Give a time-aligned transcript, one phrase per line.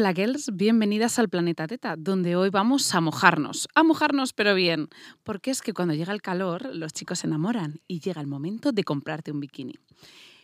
[0.00, 4.86] Hola girls, bienvenidas al Planeta Teta, donde hoy vamos a mojarnos, a mojarnos pero bien,
[5.24, 8.70] porque es que cuando llega el calor los chicos se enamoran y llega el momento
[8.70, 9.74] de comprarte un bikini.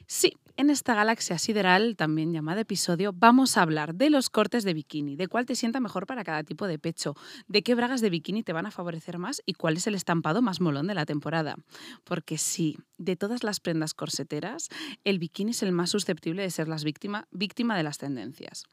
[0.06, 4.74] Sí, en esta galaxia sideral, también llamada episodio, vamos a hablar de los cortes de
[4.74, 7.14] bikini, de cuál te sienta mejor para cada tipo de pecho,
[7.48, 10.42] de qué bragas de bikini te van a favorecer más y cuál es el estampado
[10.42, 11.56] más molón de la temporada.
[12.04, 14.68] Porque sí, de todas las prendas corseteras,
[15.04, 18.64] el bikini es el más susceptible de ser las víctima, víctima de las tendencias.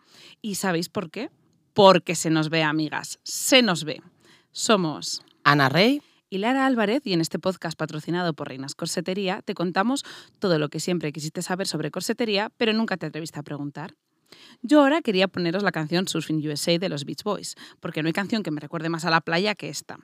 [0.42, 1.30] ¿Y sabéis por qué?
[1.74, 4.02] Porque se nos ve, amigas, se nos ve.
[4.52, 9.54] Somos Ana Rey y Lara Álvarez, y en este podcast patrocinado por Reinas Corsetería, te
[9.54, 10.06] contamos
[10.40, 13.96] todo lo que siempre quisiste saber sobre corsetería, pero nunca te atreviste a preguntar.
[14.62, 18.14] Yo ahora quería poneros la canción Surfing USA de los Beach Boys, porque no hay
[18.14, 20.00] canción que me recuerde más a la playa que esta.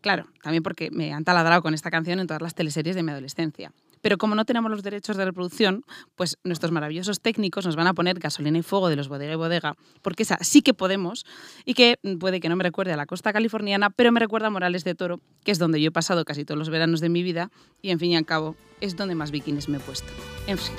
[0.00, 3.12] Claro, también porque me han taladrado con esta canción en todas las teleseries de mi
[3.12, 3.70] adolescencia.
[4.00, 5.84] Pero como no tenemos los derechos de reproducción,
[6.16, 9.36] pues nuestros maravillosos técnicos nos van a poner gasolina y fuego de los bodega y
[9.36, 11.24] bodega, porque esa sí que podemos
[11.64, 14.50] y que puede que no me recuerde a la costa californiana, pero me recuerda a
[14.50, 17.22] Morales de Toro, que es donde yo he pasado casi todos los veranos de mi
[17.22, 17.50] vida
[17.82, 20.12] y en fin y al cabo es donde más bikinis me he puesto.
[20.46, 20.74] En fin,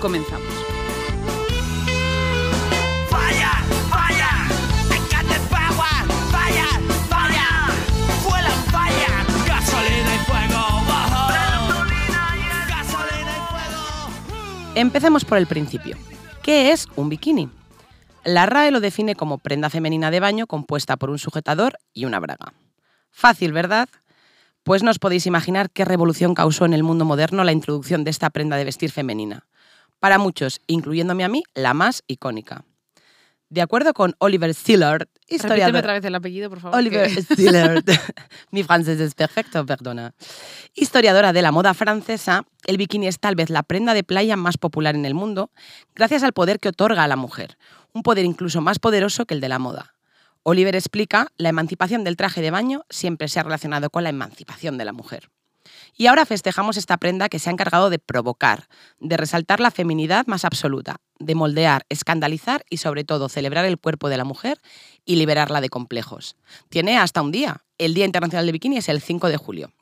[0.00, 0.87] comenzamos.
[14.78, 15.96] Empecemos por el principio.
[16.40, 17.50] ¿Qué es un bikini?
[18.22, 22.20] La RAE lo define como prenda femenina de baño compuesta por un sujetador y una
[22.20, 22.52] braga.
[23.10, 23.88] Fácil, ¿verdad?
[24.62, 28.10] Pues no os podéis imaginar qué revolución causó en el mundo moderno la introducción de
[28.10, 29.48] esta prenda de vestir femenina.
[29.98, 32.64] Para muchos, incluyéndome a mí, la más icónica.
[33.50, 35.76] De acuerdo con Oliver Stillard, historiador...
[35.76, 36.78] otra vez el apellido, por favor.
[36.78, 37.10] Oliver.
[38.50, 40.14] Mi francés es perfecto, perdona.
[40.74, 44.58] Historiadora de la moda francesa, el bikini es tal vez la prenda de playa más
[44.58, 45.50] popular en el mundo,
[45.94, 47.56] gracias al poder que otorga a la mujer,
[47.92, 49.94] un poder incluso más poderoso que el de la moda.
[50.42, 54.76] Oliver explica, la emancipación del traje de baño siempre se ha relacionado con la emancipación
[54.78, 55.30] de la mujer.
[55.96, 58.68] Y ahora festejamos esta prenda que se ha encargado de provocar,
[59.00, 64.08] de resaltar la feminidad más absoluta, de moldear, escandalizar y sobre todo celebrar el cuerpo
[64.08, 64.60] de la mujer
[65.04, 66.36] y liberarla de complejos.
[66.68, 67.64] Tiene hasta un día.
[67.78, 69.72] El Día Internacional del Bikini es el 5 de julio.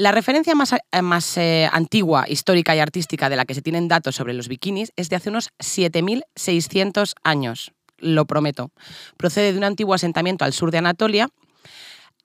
[0.00, 3.88] La referencia más, eh, más eh, antigua, histórica y artística de la que se tienen
[3.88, 8.70] datos sobre los bikinis es de hace unos 7.600 años, lo prometo.
[9.16, 11.30] Procede de un antiguo asentamiento al sur de Anatolia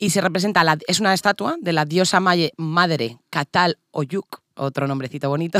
[0.03, 5.29] y se representa, la, es una estatua de la diosa madre Catal Oyuk, otro nombrecito
[5.29, 5.59] bonito.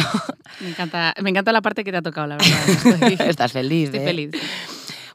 [0.60, 3.22] Me encanta, me encanta la parte que te ha tocado, la verdad.
[3.30, 3.86] Estás feliz.
[3.86, 4.04] Estoy ¿eh?
[4.04, 4.32] feliz.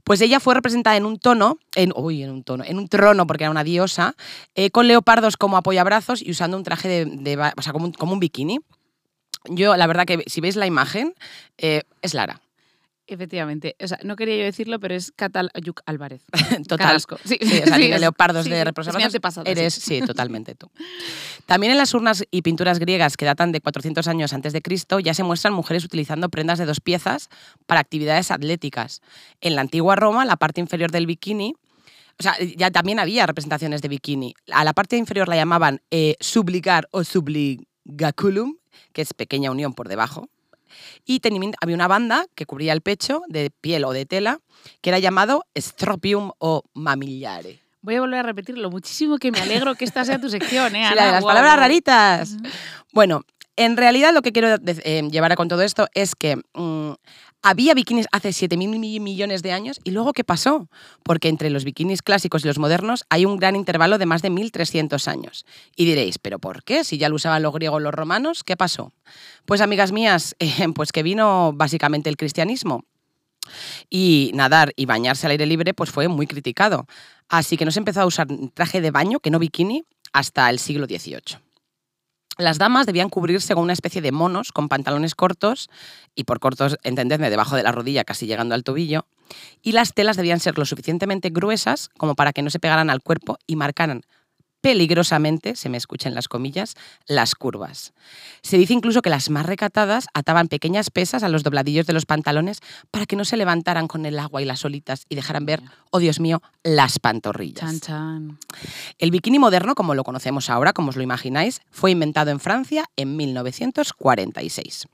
[0.02, 3.26] Pues ella fue representada en un tono, en, uy, en un tono, en un trono,
[3.26, 4.16] porque era una diosa,
[4.54, 8.14] eh, con leopardos como apoyabrazos y usando un traje de, o sea, como un, como
[8.14, 8.60] un, bikini.
[9.50, 11.14] Yo, la verdad que si veis la imagen,
[11.58, 12.40] eh, es Lara.
[13.10, 13.74] Efectivamente.
[13.82, 16.22] O sea, no quería yo decirlo, pero es Catal Ayuk Álvarez.
[16.68, 17.00] Total.
[17.24, 19.46] Sí, sí, o sea, sí, leopardos de representación.
[19.46, 20.00] Eres, sí.
[20.02, 20.70] totalmente tú.
[21.46, 25.00] También en las urnas y pinturas griegas que datan de 400 años antes de Cristo
[25.00, 27.30] ya se muestran mujeres utilizando prendas de dos piezas
[27.66, 29.00] para actividades atléticas.
[29.40, 31.54] En la antigua Roma, la parte inferior del bikini
[32.18, 34.34] o sea, ya también había representaciones de bikini.
[34.50, 38.56] A la parte inferior la llamaban eh, subligar o subligaculum,
[38.92, 40.28] que es pequeña unión por debajo,
[41.04, 41.20] y
[41.60, 44.40] había una banda que cubría el pecho de piel o de tela
[44.80, 47.60] que era llamado stropium o mamillare.
[47.80, 50.86] Voy a volver a repetirlo, muchísimo que me alegro que esta sea tu sección, ¿eh?
[50.88, 52.36] Sí, la de las palabras raritas.
[52.92, 53.22] Bueno,
[53.56, 56.92] en realidad lo que quiero eh, llevar a con todo esto es que mm,
[57.42, 60.68] había bikinis hace 7.000 millones de años y luego ¿qué pasó?
[61.02, 64.30] Porque entre los bikinis clásicos y los modernos hay un gran intervalo de más de
[64.30, 65.46] 1.300 años.
[65.76, 66.84] Y diréis, ¿pero por qué?
[66.84, 68.92] Si ya lo usaban los griegos los romanos, ¿qué pasó?
[69.46, 72.84] Pues amigas mías, eh, pues que vino básicamente el cristianismo.
[73.88, 76.86] Y nadar y bañarse al aire libre pues fue muy criticado.
[77.28, 80.58] Así que no se empezó a usar traje de baño, que no bikini, hasta el
[80.58, 81.47] siglo XVIII.
[82.38, 85.68] Las damas debían cubrirse con una especie de monos con pantalones cortos,
[86.14, 89.06] y por cortos, entendedme, debajo de la rodilla, casi llegando al tobillo,
[89.60, 93.02] y las telas debían ser lo suficientemente gruesas como para que no se pegaran al
[93.02, 94.02] cuerpo y marcaran
[94.60, 96.74] peligrosamente, se me escuchan las comillas,
[97.06, 97.92] las curvas.
[98.42, 102.06] Se dice incluso que las más recatadas ataban pequeñas pesas a los dobladillos de los
[102.06, 102.60] pantalones
[102.90, 105.98] para que no se levantaran con el agua y las olitas y dejaran ver, oh
[105.98, 107.80] Dios mío, las pantorrillas.
[108.98, 112.84] El bikini moderno, como lo conocemos ahora, como os lo imagináis, fue inventado en Francia
[112.96, 114.86] en 1946.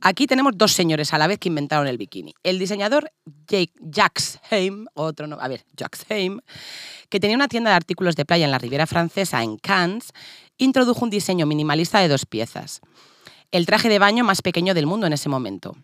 [0.00, 2.34] Aquí tenemos dos señores a la vez que inventaron el bikini.
[2.42, 3.12] El diseñador
[3.46, 6.40] Jacques Heim, otro no, a ver, Jacques Heim,
[7.08, 10.12] que tenía una tienda de artículos de playa en la Riviera Francesa, en Cannes,
[10.58, 12.80] introdujo un diseño minimalista de dos piezas.
[13.52, 15.76] El traje de baño más pequeño del mundo en ese momento.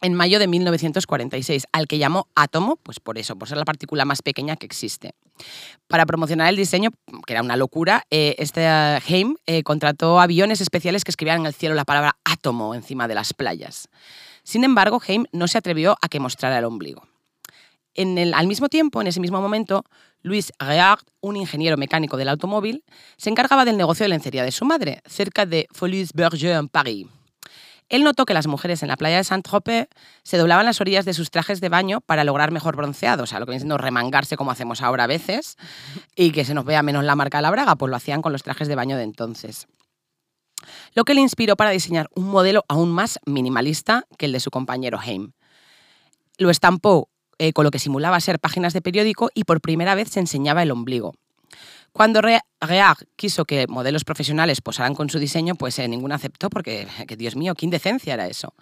[0.00, 4.04] en mayo de 1946, al que llamó átomo, pues por eso, por ser la partícula
[4.04, 5.14] más pequeña que existe.
[5.86, 6.90] Para promocionar el diseño,
[7.26, 8.66] que era una locura, eh, este
[9.06, 13.14] Heim eh, contrató aviones especiales que escribían en el cielo la palabra átomo encima de
[13.14, 13.88] las playas.
[14.42, 17.06] Sin embargo, Heim no se atrevió a que mostrara el ombligo.
[17.94, 19.84] En el, al mismo tiempo, en ese mismo momento,
[20.22, 22.82] Louis Réard, un ingeniero mecánico del automóvil,
[23.16, 27.06] se encargaba del negocio de lencería de su madre, cerca de Folies-Berger en París.
[27.88, 29.88] Él notó que las mujeres en la playa de Saint-Tropez
[30.22, 33.40] se doblaban las orillas de sus trajes de baño para lograr mejor bronceado, o sea,
[33.40, 35.56] lo que viene siendo remangarse como hacemos ahora a veces
[36.16, 38.32] y que se nos vea menos la marca de la braga, pues lo hacían con
[38.32, 39.66] los trajes de baño de entonces.
[40.94, 44.50] Lo que le inspiró para diseñar un modelo aún más minimalista que el de su
[44.50, 45.32] compañero Heim.
[46.38, 50.08] Lo estampó eh, con lo que simulaba ser páginas de periódico y por primera vez
[50.08, 51.14] se enseñaba el ombligo.
[51.94, 56.88] Cuando Reag quiso que modelos profesionales posaran con su diseño, pues eh, ninguno aceptó porque,
[57.06, 58.52] que, Dios mío, qué indecencia era eso.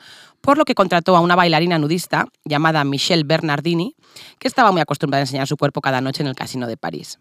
[0.42, 3.96] Por lo que contrató a una bailarina nudista llamada Michelle Bernardini,
[4.38, 7.20] que estaba muy acostumbrada a enseñar su cuerpo cada noche en el casino de París.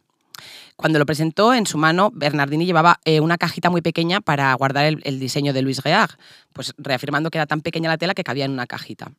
[0.75, 4.84] Cuando lo presentó, en su mano, Bernardini llevaba eh, una cajita muy pequeña para guardar
[4.84, 6.18] el, diseño de Louis Reag,
[6.52, 9.13] pues reafirmando que era tan pequeña la tela que cabía en una cajita.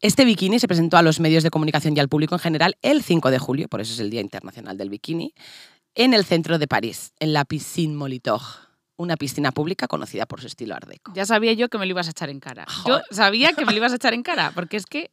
[0.00, 3.02] Este bikini se presentó a los medios de comunicación y al público en general el
[3.02, 5.32] 5 de julio, por eso es el Día Internacional del Bikini,
[5.94, 8.40] en el centro de París, en la Piscine Molitor
[8.96, 11.12] una piscina pública conocida por su estilo ardeco.
[11.14, 12.66] Ya sabía yo que me lo ibas a echar en cara.
[12.86, 15.10] Yo sabía que me lo ibas a echar en cara, porque es que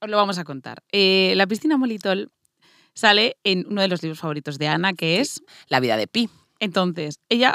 [0.00, 0.82] os lo vamos a contar.
[0.90, 2.30] Eh, la piscina Molitol
[2.94, 5.42] sale en uno de los libros favoritos de Ana, que es...
[5.68, 6.28] La vida de Pi.
[6.58, 7.54] Entonces, ella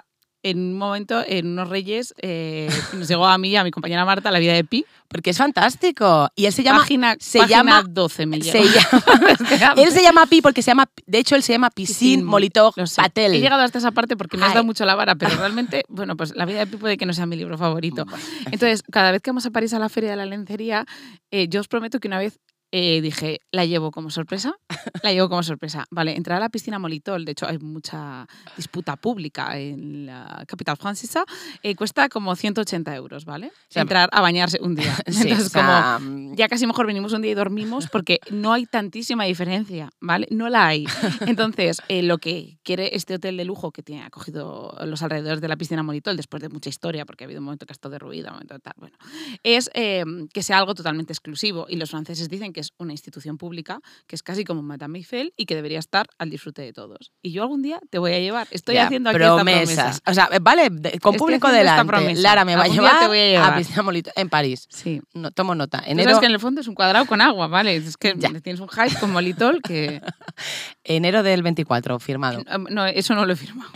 [0.49, 4.31] en un momento, en unos reyes, eh, nos llegó a mí a mi compañera Marta
[4.31, 4.85] la vida de Pi.
[5.07, 6.29] Porque es fantástico.
[6.35, 6.79] Y él se llama.
[6.79, 10.89] Página, se página llama 12 me se llama, Él se llama Pi porque se llama.
[11.05, 13.33] De hecho, él se llama Piscin Molitor Patel.
[13.33, 16.17] He llegado hasta esa parte porque me has dado mucho la vara, pero realmente, bueno,
[16.17, 18.05] pues La vida de Pi puede que no sea mi libro favorito.
[18.51, 20.85] Entonces, cada vez que vamos a París a la Feria de la Lencería,
[21.31, 22.39] eh, yo os prometo que una vez
[22.71, 24.53] eh, dije, la llevo como sorpresa,
[25.01, 25.85] la llevo como sorpresa.
[25.89, 28.27] Vale, entrar a la piscina Molitol, de hecho hay mucha
[28.57, 31.23] disputa pública en la capital francesa,
[31.63, 33.51] eh, cuesta como 180 euros, ¿vale?
[33.73, 34.93] entrar a bañarse un día.
[35.05, 36.35] Entonces, como mm.
[36.35, 40.27] ya casi mejor venimos un día y dormimos porque no hay tantísima diferencia, ¿vale?
[40.29, 40.85] No la hay.
[41.21, 45.47] Entonces, eh, lo que quiere este hotel de lujo que tiene acogido los alrededores de
[45.47, 47.93] la piscina Molitol, después de mucha historia, porque ha habido un momento que ha estado
[47.93, 48.97] derruido, un momento tal, bueno,
[49.43, 51.65] es que sea algo totalmente exclusivo.
[51.69, 54.97] Y los franceses dicen que que es una institución pública, que es casi como Madame
[54.97, 57.11] Eiffel y que debería estar al disfrute de todos.
[57.21, 58.47] Y yo algún día te voy a llevar.
[58.49, 59.69] Estoy haciendo aquí promesas.
[59.69, 60.11] esta promesa.
[60.11, 62.15] O sea, vale, con público delante.
[62.15, 63.53] Lara me va a llevar, te voy a, llevar.
[63.53, 64.65] a Piscina Molito en París.
[64.69, 65.03] Sí.
[65.13, 65.83] No, tomo nota.
[65.85, 66.09] Enero...
[66.09, 67.75] Sabes que en el fondo es un cuadrado con agua, ¿vale?
[67.75, 70.01] Es que tienes un hype con Molitol que...
[70.83, 72.41] Enero del 24, firmado.
[72.71, 73.69] No, eso no lo he firmado.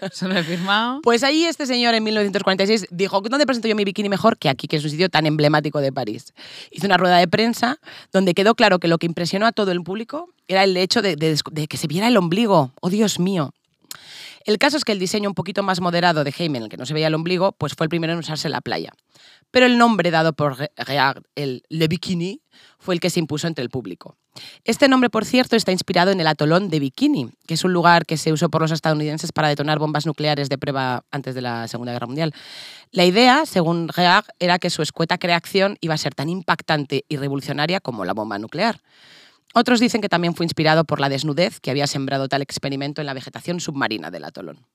[0.00, 1.00] eso no lo he firmado.
[1.02, 4.68] Pues ahí este señor en 1946 dijo, ¿dónde presento yo mi bikini mejor que aquí,
[4.68, 6.32] que es un sitio tan emblemático de París?
[6.70, 7.78] Hizo una rueda de prensa
[8.12, 11.02] donde donde quedó claro que lo que impresionó a todo el público era el hecho
[11.02, 11.16] de,
[11.68, 12.72] que se viera el ombligo.
[12.80, 13.52] ¡Oh, Dios mío!
[14.44, 16.76] El caso es que el diseño un poquito más moderado de Heim, en el que
[16.76, 18.92] no se veía el ombligo, pues fue el primero en usarse en la playa.
[19.50, 22.42] Pero el nombre dado por Reard, el Le Bikini,
[22.82, 24.16] fue el que se impuso entre el público.
[24.64, 28.04] Este nombre, por cierto, está inspirado en el atolón de Bikini, que es un lugar
[28.04, 31.68] que se usó por los estadounidenses para detonar bombas nucleares de prueba antes de la
[31.68, 32.34] Segunda Guerra Mundial.
[32.90, 37.16] La idea, según Reag, era que su escueta creación iba a ser tan impactante y
[37.16, 38.80] revolucionaria como la bomba nuclear.
[39.54, 43.06] Otros dicen que también fue inspirado por la desnudez que había sembrado tal experimento en
[43.06, 44.66] la vegetación submarina del atolón.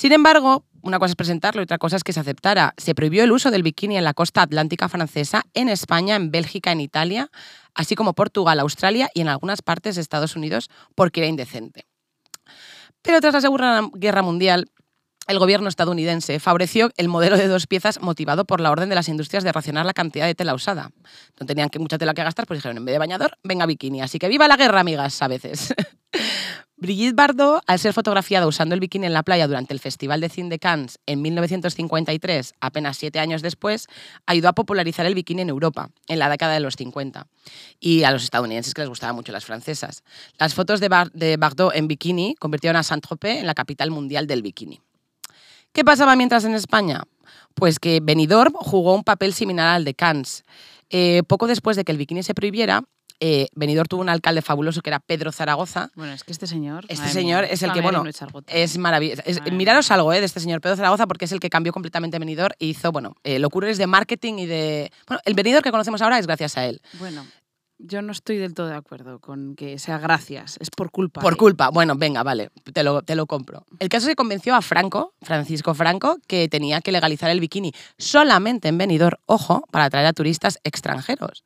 [0.00, 2.72] Sin embargo, una cosa es presentarlo y otra cosa es que se aceptara.
[2.78, 6.72] Se prohibió el uso del bikini en la costa atlántica francesa, en España, en Bélgica,
[6.72, 7.30] en Italia,
[7.74, 11.84] así como Portugal, Australia y en algunas partes de Estados Unidos, porque era indecente.
[13.02, 14.70] Pero tras la Segunda Guerra Mundial,
[15.30, 19.08] el gobierno estadounidense favoreció el modelo de dos piezas motivado por la orden de las
[19.08, 20.90] industrias de racionar la cantidad de tela usada.
[21.38, 24.02] No tenían que mucha tela que gastar, pues dijeron, en vez de bañador, venga bikini.
[24.02, 25.72] Así que viva la guerra, amigas, a veces.
[26.76, 30.30] Brigitte Bardot, al ser fotografiada usando el bikini en la playa durante el Festival de
[30.30, 33.86] Cine de Cannes en 1953, apenas siete años después,
[34.24, 37.26] ayudó a popularizar el bikini en Europa, en la década de los 50,
[37.78, 40.02] y a los estadounidenses que les gustaban mucho las francesas.
[40.38, 44.80] Las fotos de, Bardot en bikini convirtieron a Saint-Tropez en la capital mundial del bikini.
[45.72, 47.02] ¿Qué pasaba mientras en España?
[47.54, 50.44] Pues que Benidorm jugó un papel similar al de Cannes.
[50.90, 52.82] Eh, poco después de que el bikini se prohibiera,
[53.22, 55.90] eh, Benidorm tuvo un alcalde fabuloso que era Pedro Zaragoza.
[55.94, 56.86] Bueno, es que este señor.
[56.88, 58.02] Este señor es el que, bueno,
[58.46, 59.22] es maravilloso.
[59.52, 62.54] miraros algo eh, de este señor Pedro Zaragoza porque es el que cambió completamente Benidorm
[62.58, 64.90] e hizo, bueno, eh, locuras de marketing y de.
[65.06, 66.80] Bueno, el Benidorm que conocemos ahora es gracias a él.
[66.98, 67.26] Bueno.
[67.82, 71.22] Yo no estoy del todo de acuerdo con que sea gracias, es por culpa.
[71.22, 71.36] Por ¿eh?
[71.36, 71.70] culpa.
[71.70, 73.64] Bueno, venga, vale, te lo, te lo compro.
[73.78, 78.68] El caso se convenció a Franco, Francisco Franco, que tenía que legalizar el bikini solamente
[78.68, 81.42] en Benidorm, ojo, para atraer a turistas extranjeros.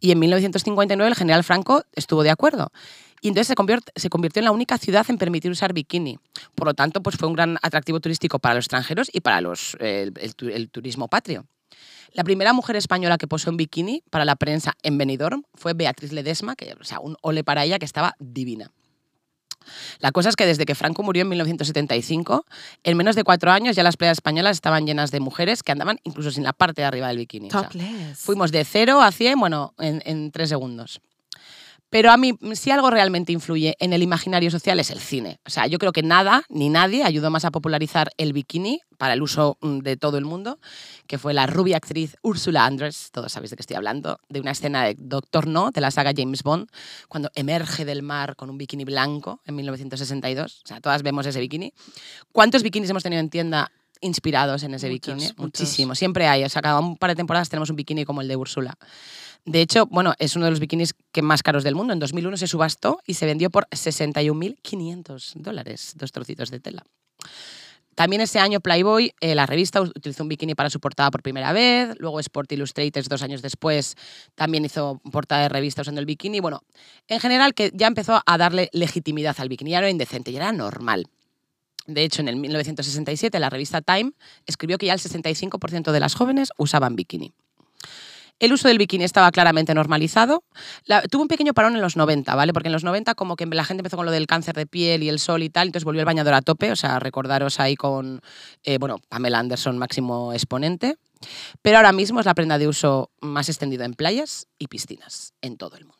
[0.00, 2.72] Y en 1959 el general Franco estuvo de acuerdo.
[3.20, 6.18] Y entonces se convirt- se convirtió en la única ciudad en permitir usar bikini.
[6.56, 9.76] Por lo tanto, pues fue un gran atractivo turístico para los extranjeros y para los,
[9.80, 11.46] eh, el turismo patrio.
[12.16, 16.12] La primera mujer española que posó en bikini para la prensa en Benidorm fue Beatriz
[16.12, 18.72] Ledesma, que, o sea, un ole para ella que estaba divina.
[19.98, 22.46] La cosa es que desde que Franco murió en 1975,
[22.84, 25.98] en menos de cuatro años ya las playas españolas estaban llenas de mujeres que andaban
[26.04, 27.48] incluso sin la parte de arriba del bikini.
[27.48, 28.18] O sea, Topless.
[28.18, 31.02] fuimos de cero a 100, bueno, en, en tres segundos.
[31.88, 35.38] Pero a mí, si algo realmente influye en el imaginario social es el cine.
[35.46, 39.14] O sea, yo creo que nada ni nadie ayudó más a popularizar el bikini para
[39.14, 40.58] el uso mm, de todo el mundo,
[41.06, 44.50] que fue la rubia actriz Ursula Andress, todos sabéis de qué estoy hablando, de una
[44.50, 46.68] escena de Doctor No, de la saga James Bond,
[47.08, 50.62] cuando emerge del mar con un bikini blanco en 1962.
[50.64, 51.72] O sea, todas vemos ese bikini.
[52.32, 55.22] ¿Cuántos bikinis hemos tenido en tienda inspirados en ese Muchos, bikini?
[55.22, 55.38] muchos.
[55.38, 55.94] Muchísimo.
[55.94, 56.44] Siempre hay.
[56.44, 58.76] O sea, cada un par de temporadas tenemos un bikini como el de Úrsula.
[59.46, 61.92] De hecho, bueno, es uno de los bikinis que más caros del mundo.
[61.92, 66.84] En 2001 se subastó y se vendió por 61.500 dólares, dos trocitos de tela.
[67.94, 71.52] También ese año Playboy, eh, la revista, utilizó un bikini para su portada por primera
[71.52, 71.94] vez.
[71.98, 73.96] Luego Sport Illustrated, dos años después,
[74.34, 76.40] también hizo portada de revista usando el bikini.
[76.40, 76.60] Bueno,
[77.06, 79.70] en general que ya empezó a darle legitimidad al bikini.
[79.70, 81.06] Ya no era indecente, ya era normal.
[81.86, 84.12] De hecho, en el 1967 la revista Time
[84.44, 87.32] escribió que ya el 65% de las jóvenes usaban bikini.
[88.38, 90.44] El uso del bikini estaba claramente normalizado.
[91.10, 92.52] Tuvo un pequeño parón en los 90, ¿vale?
[92.52, 95.02] Porque en los 90 como que la gente empezó con lo del cáncer de piel
[95.02, 97.76] y el sol y tal, entonces volvió el bañador a tope, o sea, recordaros ahí
[97.76, 98.20] con,
[98.64, 100.96] eh, bueno, Pamela Anderson, máximo exponente.
[101.62, 105.56] Pero ahora mismo es la prenda de uso más extendida en playas y piscinas en
[105.56, 105.95] todo el mundo.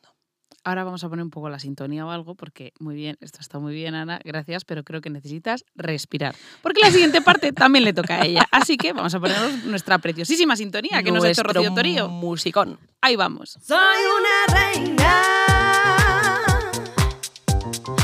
[0.66, 3.60] Ahora vamos a poner un poco la sintonía o algo, porque muy bien, esto está
[3.60, 6.34] muy bien, Ana, gracias, pero creo que necesitas respirar.
[6.60, 8.48] Porque la siguiente parte también le toca a ella.
[8.50, 12.08] Así que vamos a ponernos nuestra preciosísima sintonía que nos ha hecho Rocío Torío.
[12.08, 12.80] musicón.
[13.00, 13.56] Ahí vamos.
[13.62, 15.22] Soy una reina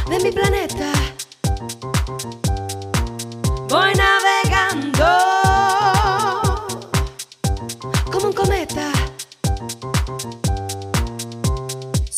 [0.08, 1.01] de mi planeta.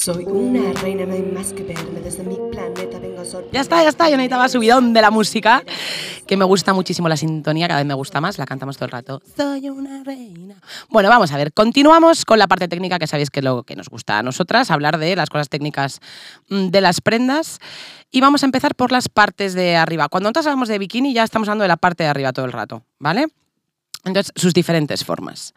[0.05, 2.99] Soy una reina, no hay más que verme desde mi planeta.
[2.99, 3.55] Vengo sorprender.
[3.55, 4.11] Ya está, ya está.
[4.11, 5.63] Yo necesitaba subidón de la música,
[6.27, 8.91] que me gusta muchísimo la sintonía, cada vez me gusta más, la cantamos todo el
[8.91, 9.23] rato.
[9.35, 10.57] Soy una reina.
[10.91, 13.77] Bueno, vamos a ver, continuamos con la parte técnica, que sabéis que es lo que
[13.77, 16.01] nos gusta a nosotras, hablar de las cosas técnicas
[16.51, 17.59] mm, de las prendas.
[18.11, 20.11] Y vamos a empezar por las partes de arriba.
[20.11, 22.53] Cuando nosotros hablamos de bikini, ya estamos hablando de la parte de arriba todo el
[22.53, 23.29] rato, ¿vale?
[24.05, 25.55] Entonces, sus diferentes formas.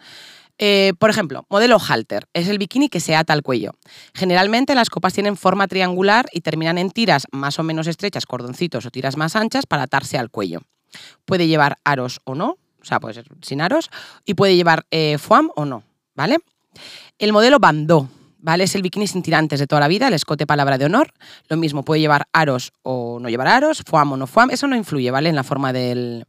[0.60, 3.76] Eh, por ejemplo, modelo halter es el bikini que se ata al cuello.
[4.14, 8.86] Generalmente las copas tienen forma triangular y terminan en tiras más o menos estrechas, cordoncitos
[8.86, 10.62] o tiras más anchas para atarse al cuello.
[11.26, 13.90] Puede llevar aros o no, o sea, puede ser sin aros,
[14.26, 15.84] y puede llevar eh, foam o no,
[16.16, 16.40] ¿vale?
[17.20, 18.10] El modelo bandó,
[18.40, 18.64] ¿vale?
[18.64, 21.14] Es el bikini sin tirantes de toda la vida, el escote palabra de honor.
[21.50, 24.52] Lo mismo, puede llevar aros o no llevar aros, foam o no foam.
[24.52, 25.30] Eso no influye, ¿vale?
[25.30, 26.26] En la forma del,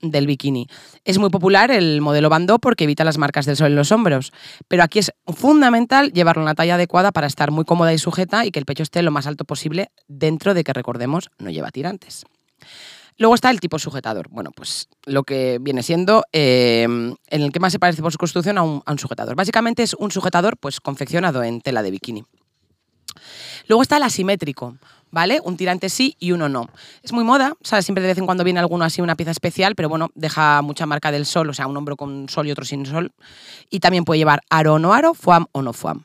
[0.00, 0.66] del bikini.
[1.04, 4.32] Es muy popular el modelo bandó porque evita las marcas del sol en los hombros,
[4.68, 8.44] pero aquí es fundamental llevarlo en la talla adecuada para estar muy cómoda y sujeta
[8.44, 11.70] y que el pecho esté lo más alto posible dentro de que, recordemos, no lleva
[11.70, 12.24] tirantes.
[13.18, 14.28] Luego está el tipo sujetador.
[14.30, 18.18] Bueno, pues lo que viene siendo eh, en el que más se parece por su
[18.18, 19.34] construcción a un, a un sujetador.
[19.36, 22.24] Básicamente es un sujetador pues confeccionado en tela de bikini.
[23.68, 24.76] Luego está el asimétrico,
[25.16, 25.40] ¿vale?
[25.42, 26.68] Un tirante sí y uno no.
[27.02, 27.86] Es muy moda, ¿sabes?
[27.86, 30.84] Siempre de vez en cuando viene alguno así, una pieza especial, pero bueno, deja mucha
[30.84, 33.12] marca del sol, o sea, un hombro con sol y otro sin sol.
[33.70, 36.04] Y también puede llevar aro o no aro, foam o no foam.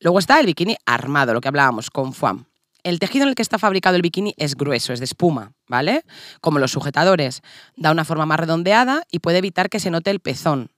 [0.00, 2.46] Luego está el bikini armado, lo que hablábamos, con foam.
[2.82, 6.02] El tejido en el que está fabricado el bikini es grueso, es de espuma, ¿vale?
[6.40, 7.42] Como los sujetadores.
[7.76, 10.72] Da una forma más redondeada y puede evitar que se note el pezón.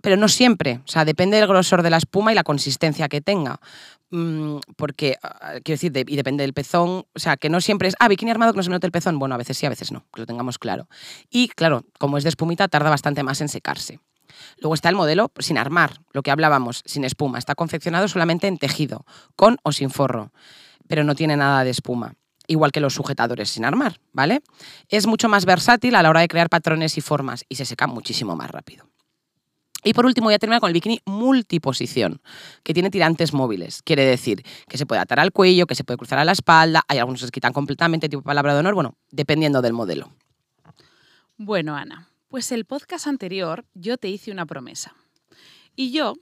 [0.00, 3.20] Pero no siempre, o sea, depende del grosor de la espuma y la consistencia que
[3.20, 3.58] tenga.
[4.10, 7.88] Mm, porque, ah, quiero decir, de- y depende del pezón, o sea, que no siempre
[7.88, 9.18] es, ah, bikini armado que no se me note el pezón.
[9.18, 10.88] Bueno, a veces sí, a veces no, que lo tengamos claro.
[11.30, 14.00] Y claro, como es de espumita, tarda bastante más en secarse.
[14.58, 17.38] Luego está el modelo sin armar, lo que hablábamos, sin espuma.
[17.38, 19.04] Está confeccionado solamente en tejido,
[19.36, 20.32] con o sin forro,
[20.88, 22.14] pero no tiene nada de espuma.
[22.48, 24.42] Igual que los sujetadores sin armar, ¿vale?
[24.88, 27.86] Es mucho más versátil a la hora de crear patrones y formas y se seca
[27.86, 28.89] muchísimo más rápido.
[29.84, 32.20] Y por último voy a terminar con el bikini multiposición,
[32.62, 33.82] que tiene tirantes móviles.
[33.82, 36.82] Quiere decir que se puede atar al cuello, que se puede cruzar a la espalda,
[36.88, 40.12] hay algunos que se quitan completamente, tipo palabra de honor, bueno, dependiendo del modelo.
[41.36, 44.94] Bueno, Ana, pues el podcast anterior yo te hice una promesa.
[45.74, 46.14] Y yo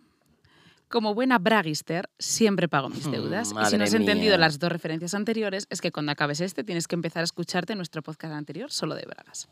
[0.89, 3.49] Como buena bragister, siempre pago mis Mm, deudas.
[3.53, 6.89] y si no has entendido las dos referencias anteriores, es que cuando acabes este tienes
[6.89, 9.49] que empezar a escucharte nuestro podcast anterior solo de bragas.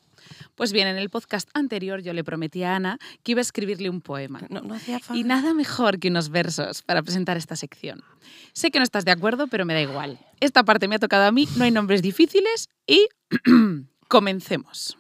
[0.54, 3.90] Pues bien, en el podcast anterior yo le prometí a Ana que iba a escribirle
[3.90, 4.40] un poema.
[4.48, 5.20] No, no hacía falta.
[5.20, 8.02] Y nada mejor que unos versos para presentar esta sección.
[8.54, 10.18] Sé que no estás de acuerdo, pero me da igual.
[10.40, 13.06] Esta parte me ha tocado a mí, no hay nombres difíciles y
[14.08, 14.96] comencemos.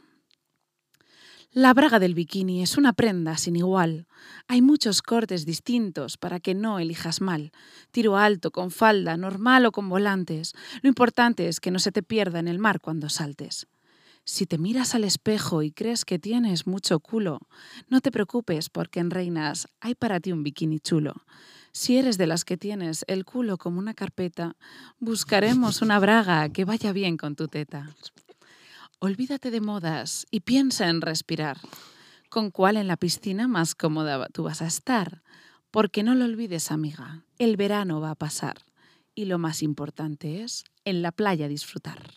[1.58, 4.06] La braga del bikini es una prenda sin igual.
[4.46, 7.50] Hay muchos cortes distintos para que no elijas mal.
[7.92, 10.52] Tiro alto, con falda, normal o con volantes.
[10.82, 13.68] Lo importante es que no se te pierda en el mar cuando saltes.
[14.22, 17.38] Si te miras al espejo y crees que tienes mucho culo,
[17.88, 21.24] no te preocupes porque en Reinas hay para ti un bikini chulo.
[21.72, 24.56] Si eres de las que tienes el culo como una carpeta,
[24.98, 27.94] buscaremos una braga que vaya bien con tu teta.
[28.98, 31.58] Olvídate de modas y piensa en respirar.
[32.30, 35.22] ¿Con cuál en la piscina más cómoda tú vas a estar?
[35.70, 38.64] Porque no lo olvides, amiga, el verano va a pasar.
[39.14, 42.10] Y lo más importante es en la playa disfrutar.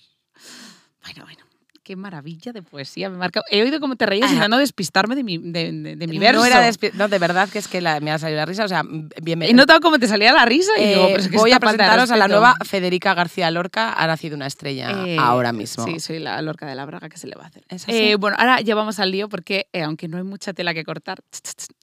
[1.03, 1.48] Bueno, bueno,
[1.89, 3.09] qué maravilla de poesía.
[3.09, 3.41] Me marca...
[3.49, 4.33] He oído cómo te reías Ah.
[4.33, 6.39] intentando despistarme de mi, de, de- de mi verso.
[6.39, 8.63] No, era no, de verdad que es que la- me ha salido la risa.
[8.63, 8.83] O sea,
[9.23, 11.51] bien He notado cómo te salía la risa y Eh, digo, pero es que voy
[11.51, 13.91] a presentaros a la nueva Federica García Lorca.
[13.93, 15.83] Ha nacido una estrella Eh, ahora mismo.
[15.83, 17.63] Sí, soy la lorca de la braga que se le va a hacer.
[17.87, 21.21] Eh, bueno, ahora ya vamos al lío porque aunque no hay mucha tela que cortar,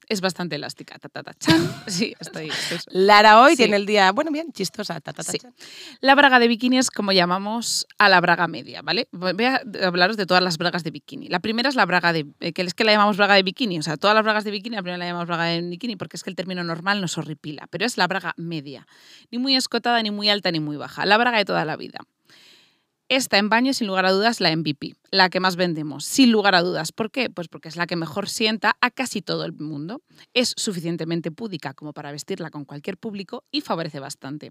[0.09, 0.99] es bastante elástica.
[0.99, 1.57] Ta, ta, ta, chan.
[1.87, 2.49] Sí, estoy.
[2.49, 3.57] estoy- Lara hoy Sí.
[3.59, 5.01] tiene el día, bueno, bien, chistosa.
[5.21, 5.39] Sí.
[6.01, 9.09] La braga de bikini es como llamamos a la braga media, ¿vale?
[9.13, 11.29] Voy a hablaros de todas las bragas de bikini.
[11.29, 13.79] La primera es la braga de, eh, que es que la llamamos braga de bikini,
[13.79, 16.17] o sea, todas las bragas de bikini, la primera la llamamos braga de bikini porque
[16.17, 18.87] es que el término normal nos horripila, pero es la braga media,
[19.31, 21.99] ni muy escotada, ni muy alta, ni muy baja, la braga de toda la vida.
[23.09, 26.57] Esta en baño, sin lugar a dudas, la MVP, la que más vendemos, sin lugar
[26.57, 26.91] a dudas.
[26.91, 27.31] ¿Por qué?
[27.31, 30.03] Pues porque es la que mejor sienta a casi todo el mundo.
[30.35, 34.51] Es suficientemente púdica como para vestirla con cualquier público y favorece bastante.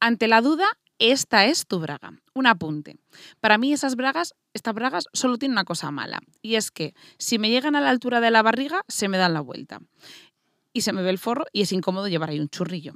[0.00, 0.66] Ante la duda,
[0.98, 2.14] esta es tu braga.
[2.32, 2.96] Un apunte.
[3.38, 7.38] Para mí esas bragas, estas bragas solo tienen una cosa mala, y es que si
[7.38, 9.80] me llegan a la altura de la barriga, se me dan la vuelta.
[10.72, 12.94] Y se me ve el forro y es incómodo llevar ahí un churrillo.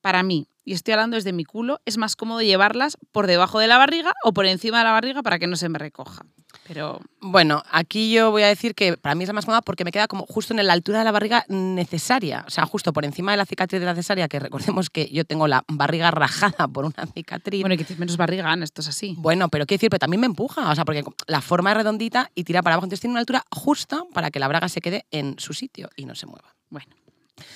[0.00, 3.66] Para mí, y estoy hablando desde mi culo, es más cómodo llevarlas por debajo de
[3.66, 6.24] la barriga o por encima de la barriga para que no se me recoja.
[6.66, 9.84] Pero Bueno, aquí yo voy a decir que para mí es la más cómoda porque
[9.84, 12.44] me queda como justo en la altura de la barriga necesaria.
[12.46, 15.24] O sea, justo por encima de la cicatriz de la cesárea, que recordemos que yo
[15.24, 17.60] tengo la barriga rajada por una cicatriz.
[17.60, 19.14] bueno, y que tienes menos barriga, Ana, esto es así.
[19.18, 22.30] Bueno, pero quiero decir, pero también me empuja, o sea, porque la forma es redondita
[22.34, 25.06] y tira para abajo, entonces tiene una altura justa para que la braga se quede
[25.10, 26.54] en su sitio y no se mueva.
[26.70, 26.94] Bueno.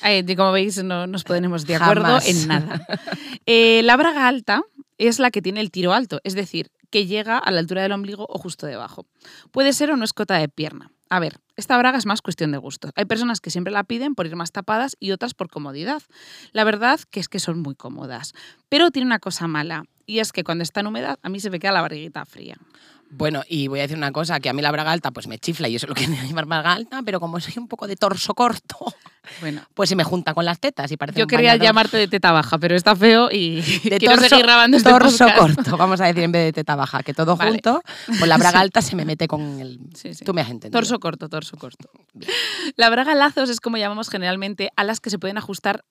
[0.04, 2.28] Eh, como veis, no nos ponemos de acuerdo Jamás.
[2.28, 2.86] en nada.
[3.46, 4.62] Eh, la braga alta
[4.98, 7.92] es la que tiene el tiro alto, es decir, que llega a la altura del
[7.92, 9.06] ombligo o justo debajo.
[9.52, 10.90] Puede ser o no escota de pierna.
[11.10, 12.90] A ver, esta braga es más cuestión de gusto.
[12.94, 16.02] Hay personas que siempre la piden por ir más tapadas y otras por comodidad.
[16.52, 18.34] La verdad que es que son muy cómodas.
[18.68, 21.50] Pero tiene una cosa mala, y es que cuando está en humedad a mí se
[21.50, 22.58] me queda la barriguita fría.
[23.10, 25.38] Bueno, y voy a decir una cosa, que a mí la braga alta pues me
[25.38, 27.86] chifla y eso es lo que quiero llevar braga alta, pero como soy un poco
[27.86, 28.76] de torso corto,
[29.40, 31.64] Bueno, pues se me junta con las tetas y parece yo un quería bañador.
[31.64, 35.26] llamarte de teta baja, pero está feo y de quiero torso, seguir grabando este torso
[35.26, 35.54] podcast.
[35.56, 37.52] corto, vamos a decir en vez de teta baja, que todo Vale.
[37.52, 39.78] junto, pues la braga alta se me mete con el...
[39.94, 40.24] Sí, sí.
[40.24, 40.78] Tú me has entendido.
[40.78, 41.90] Torso corto, torso corto.
[42.76, 45.84] La braga lazos es como llamamos generalmente a las que se pueden ajustar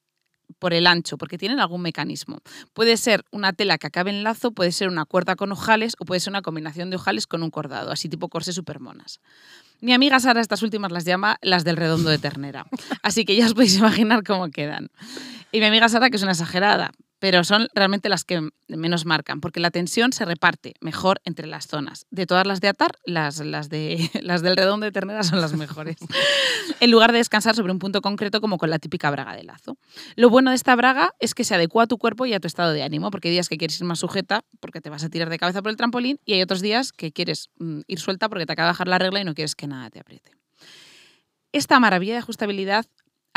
[0.59, 2.39] por el ancho, porque tienen algún mecanismo.
[2.73, 6.05] Puede ser una tela que acabe en lazo, puede ser una cuerda con ojales o
[6.05, 9.19] puede ser una combinación de ojales con un cordado, así tipo corsé supermonas.
[9.79, 12.65] Mi amiga Sara estas últimas las llama las del redondo de ternera,
[13.03, 14.89] así que ya os podéis imaginar cómo quedan.
[15.51, 19.41] Y mi amiga Sara, que es una exagerada, pero son realmente las que menos marcan,
[19.41, 22.05] porque la tensión se reparte mejor entre las zonas.
[22.11, 25.53] De todas las de atar, las, las, de, las del redondo de ternera son las
[25.53, 25.97] mejores.
[26.79, 29.77] en lugar de descansar sobre un punto concreto como con la típica braga de lazo.
[30.15, 32.47] Lo bueno de esta braga es que se adecua a tu cuerpo y a tu
[32.47, 35.09] estado de ánimo, porque hay días que quieres ir más sujeta porque te vas a
[35.09, 38.29] tirar de cabeza por el trampolín y hay otros días que quieres mm, ir suelta
[38.29, 40.31] porque te acaba de bajar la regla y no quieres que nada te apriete.
[41.51, 42.85] Esta maravilla de ajustabilidad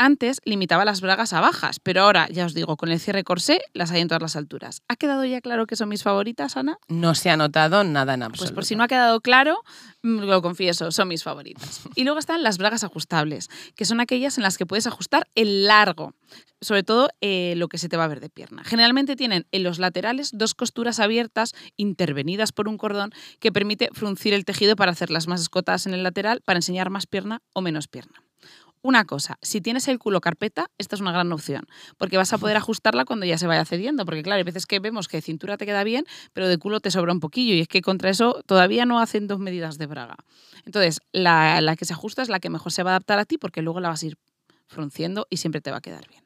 [0.01, 3.61] antes limitaba las bragas a bajas, pero ahora, ya os digo, con el cierre corsé
[3.73, 4.81] las hay en todas las alturas.
[4.87, 6.79] ¿Ha quedado ya claro que son mis favoritas, Ana?
[6.87, 8.43] No se ha notado nada en absoluto.
[8.45, 9.59] Pues por si no ha quedado claro,
[10.01, 11.81] mm, lo confieso, son mis favoritas.
[11.95, 15.67] Y luego están las bragas ajustables, que son aquellas en las que puedes ajustar el
[15.67, 16.15] largo,
[16.61, 18.63] sobre todo eh, lo que se te va a ver de pierna.
[18.63, 24.33] Generalmente tienen en los laterales dos costuras abiertas, intervenidas por un cordón, que permite fruncir
[24.33, 27.87] el tejido para hacerlas más escotadas en el lateral, para enseñar más pierna o menos
[27.87, 28.23] pierna.
[28.83, 31.67] Una cosa, si tienes el culo carpeta, esta es una gran opción,
[31.97, 34.79] porque vas a poder ajustarla cuando ya se vaya cediendo, porque claro, hay veces que
[34.79, 37.61] vemos que de cintura te queda bien, pero de culo te sobra un poquillo, y
[37.61, 40.15] es que contra eso todavía no hacen dos medidas de braga.
[40.65, 43.25] Entonces, la, la que se ajusta es la que mejor se va a adaptar a
[43.25, 44.17] ti, porque luego la vas a ir
[44.67, 46.20] frunciendo y siempre te va a quedar bien.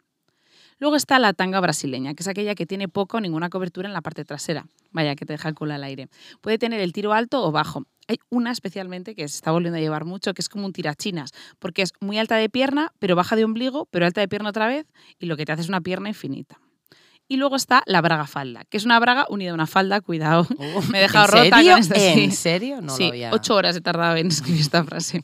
[0.79, 3.93] Luego está la tanga brasileña, que es aquella que tiene poca o ninguna cobertura en
[3.93, 4.65] la parte trasera.
[4.91, 6.09] Vaya, que te deja el culo al aire.
[6.41, 7.83] Puede tener el tiro alto o bajo.
[8.07, 11.31] Hay una especialmente que se está volviendo a llevar mucho, que es como un tirachinas,
[11.59, 14.67] porque es muy alta de pierna, pero baja de ombligo, pero alta de pierna otra
[14.67, 14.85] vez,
[15.17, 16.59] y lo que te hace es una pierna infinita.
[17.27, 20.45] Y luego está la braga falda, que es una braga unida a una falda, cuidado.
[20.59, 21.71] Oh, Me he dejado ¿en rota serio?
[21.71, 22.23] con esto, sí.
[22.23, 22.81] ¿En serio?
[22.81, 23.31] No sí, lo había...
[23.33, 25.23] ocho horas he tardado en escribir esta frase.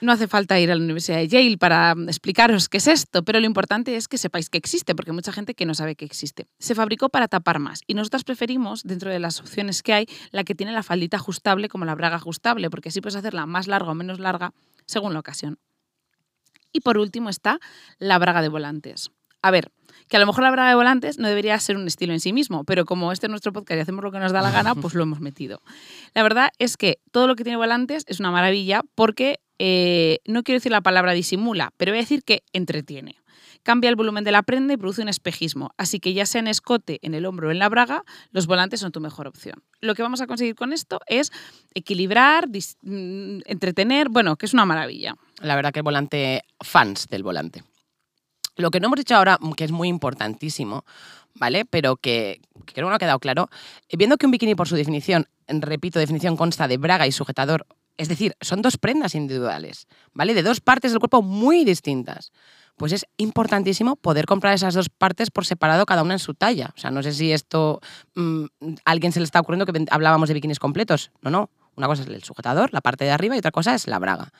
[0.00, 3.38] No hace falta ir a la Universidad de Yale para explicaros qué es esto, pero
[3.38, 6.06] lo importante es que sepáis que existe, porque hay mucha gente que no sabe que
[6.06, 6.46] existe.
[6.58, 10.44] Se fabricó para tapar más y nosotras preferimos, dentro de las opciones que hay, la
[10.44, 13.90] que tiene la faldita ajustable como la braga ajustable, porque así puedes hacerla más larga
[13.90, 14.54] o menos larga
[14.86, 15.58] según la ocasión.
[16.72, 17.58] Y por último está
[17.98, 19.10] la braga de volantes.
[19.42, 19.70] A ver,
[20.08, 22.32] que a lo mejor la braga de volantes no debería ser un estilo en sí
[22.32, 24.74] mismo, pero como este es nuestro podcast y hacemos lo que nos da la gana,
[24.76, 25.60] pues lo hemos metido.
[26.14, 30.42] La verdad es que todo lo que tiene volantes es una maravilla porque eh, no
[30.42, 33.16] quiero decir la palabra disimula, pero voy a decir que entretiene.
[33.62, 35.74] Cambia el volumen de la prenda y produce un espejismo.
[35.76, 38.80] Así que ya sea en escote, en el hombro o en la braga, los volantes
[38.80, 39.62] son tu mejor opción.
[39.82, 41.30] Lo que vamos a conseguir con esto es
[41.74, 45.14] equilibrar, mm, entretener, bueno, que es una maravilla.
[45.42, 47.62] La verdad que volante, fans del volante.
[48.56, 50.86] Lo que no hemos dicho ahora, que es muy importantísimo,
[51.34, 51.66] ¿vale?
[51.66, 53.50] Pero que, que creo que no ha quedado claro,
[53.92, 57.66] viendo que un bikini por su definición, repito, definición consta de braga y sujetador,
[58.00, 60.32] es decir, son dos prendas individuales, ¿vale?
[60.32, 62.32] De dos partes del cuerpo muy distintas.
[62.76, 66.72] Pues es importantísimo poder comprar esas dos partes por separado, cada una en su talla.
[66.74, 67.80] O sea, no sé si esto
[68.14, 68.44] mm,
[68.86, 71.10] a alguien se le está ocurriendo que hablábamos de bikinis completos.
[71.20, 71.50] No, no.
[71.76, 74.32] Una cosa es el sujetador, la parte de arriba, y otra cosa es la braga.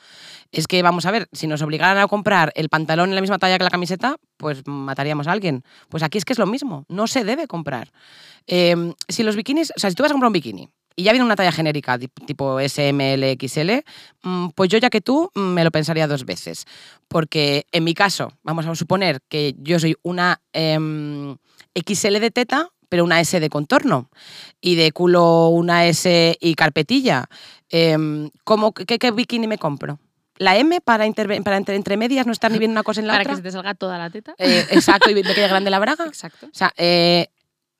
[0.51, 3.37] Es que, vamos a ver, si nos obligaran a comprar el pantalón en la misma
[3.37, 5.63] talla que la camiseta, pues mataríamos a alguien.
[5.89, 7.91] Pues aquí es que es lo mismo, no se debe comprar.
[8.47, 11.11] Eh, si los bikinis, o sea, si tú vas a comprar un bikini y ya
[11.11, 13.83] viene una talla genérica, tip- tipo S, M, L, XL,
[14.23, 16.65] mm, pues yo ya que tú mm, me lo pensaría dos veces.
[17.07, 21.35] Porque en mi caso, vamos a suponer que yo soy una em,
[21.75, 24.09] XL de teta, pero una S de contorno,
[24.59, 27.25] y de culo una S y carpetilla.
[27.69, 29.97] Em, ¿cómo- qué, qué bikini me compro?
[30.37, 31.05] ¿La M para,
[31.43, 33.31] para entre, entre medias no estar ni bien una cosa en la Para otra?
[33.33, 34.33] que se te salga toda la teta.
[34.37, 36.05] Eh, exacto, y me quede grande la braga.
[36.07, 36.47] Exacto.
[36.47, 37.27] O sea, eh,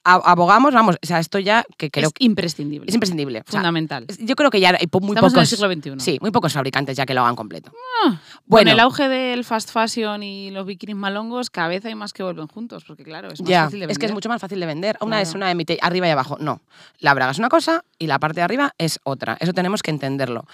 [0.04, 2.86] abogamos, vamos, o sea, esto ya que creo es que imprescindible.
[2.90, 3.40] es imprescindible.
[3.40, 4.06] O sea, fundamental.
[4.20, 5.34] yo creo que ya hay muy Estamos pocos.
[5.34, 5.48] en el
[5.82, 6.04] siglo XXI.
[6.04, 7.72] Sí, muy pocos fabricantes ya que lo hagan completo.
[8.06, 11.96] Ah, Con Bueno, el auge del fast fashion y los bikinis malongos, cada vez hay
[11.96, 14.14] más que vuelven juntos, porque claro, es más ya, fácil de es que es vender.
[14.16, 14.98] mucho más fácil de vender.
[15.02, 15.24] Una Claro.
[15.24, 16.38] es una emite arriba y abajo.
[16.40, 16.62] No,
[17.00, 19.38] la braga es una cosa y la parte de arriba es otra.
[19.40, 20.46] Eso tenemos que entenderlo.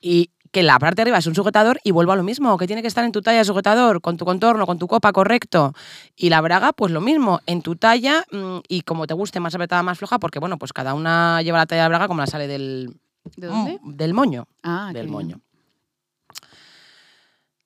[0.00, 2.68] Y que la parte de arriba es un sujetador y vuelvo a lo mismo, que
[2.68, 5.74] tiene que estar en tu talla de sujetador, con tu contorno, con tu copa correcto.
[6.14, 9.52] Y la braga, pues lo mismo, en tu talla mm, y como te guste, más
[9.56, 12.28] apretada, más floja, porque bueno, pues cada una lleva la talla de braga como la
[12.28, 12.96] sale del,
[13.36, 13.80] ¿De dónde?
[13.82, 14.46] mm, del moño.
[14.62, 15.12] Ah, del bien.
[15.12, 15.40] moño.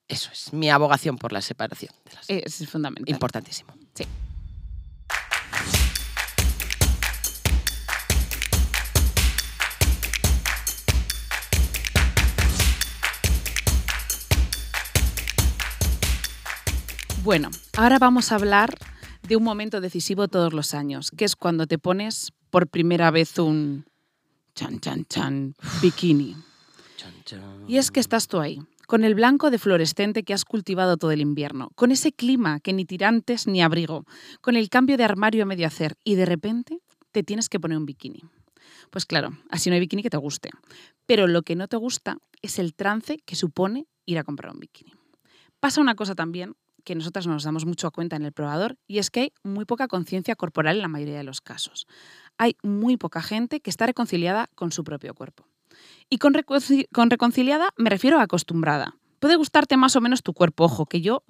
[0.08, 1.92] Eso es, mi abogación por la separación.
[2.06, 2.30] De las...
[2.30, 3.12] Es fundamental.
[3.12, 3.70] Importantísimo.
[3.92, 4.06] Sí.
[17.24, 18.78] Bueno, ahora vamos a hablar
[19.26, 23.38] de un momento decisivo todos los años, que es cuando te pones por primera vez
[23.38, 23.84] un
[24.54, 26.36] chan chan chan bikini.
[27.66, 31.10] Y es que estás tú ahí, con el blanco de fluorescente que has cultivado todo
[31.10, 34.04] el invierno, con ese clima que ni tirantes ni abrigo,
[34.40, 36.78] con el cambio de armario a medio hacer y de repente
[37.10, 38.22] te tienes que poner un bikini.
[38.90, 40.50] Pues claro, así no hay bikini que te guste.
[41.04, 44.60] Pero lo que no te gusta es el trance que supone ir a comprar un
[44.60, 44.92] bikini.
[45.60, 48.98] Pasa una cosa también que nosotras no nos damos mucho cuenta en el probador y
[48.98, 51.86] es que hay muy poca conciencia corporal en la mayoría de los casos.
[52.38, 55.46] Hay muy poca gente que está reconciliada con su propio cuerpo.
[56.08, 56.34] Y con,
[56.92, 58.96] con reconciliada me refiero a acostumbrada.
[59.18, 61.24] Puede gustarte más o menos tu cuerpo, ojo, que yo,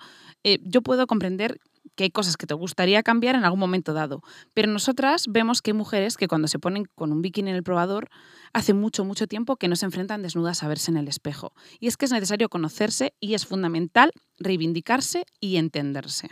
[0.45, 1.59] eh, yo puedo comprender
[1.95, 4.23] que hay cosas que te gustaría cambiar en algún momento dado,
[4.55, 7.63] pero nosotras vemos que hay mujeres que cuando se ponen con un bikini en el
[7.63, 8.09] probador
[8.53, 11.53] hace mucho, mucho tiempo que no se enfrentan desnudas a verse en el espejo.
[11.81, 16.29] Y es que es necesario conocerse y es fundamental reivindicarse y entenderse.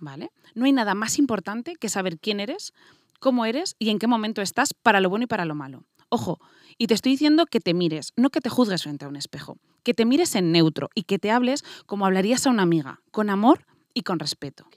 [0.00, 0.30] ¿Vale?
[0.54, 2.72] No hay nada más importante que saber quién eres,
[3.20, 5.84] cómo eres y en qué momento estás para lo bueno y para lo malo.
[6.08, 6.38] Ojo,
[6.78, 9.58] y te estoy diciendo que te mires, no que te juzgues frente a un espejo,
[9.82, 13.30] que te mires en neutro y que te hables como hablarías a una amiga, con
[13.30, 14.68] amor y con respeto.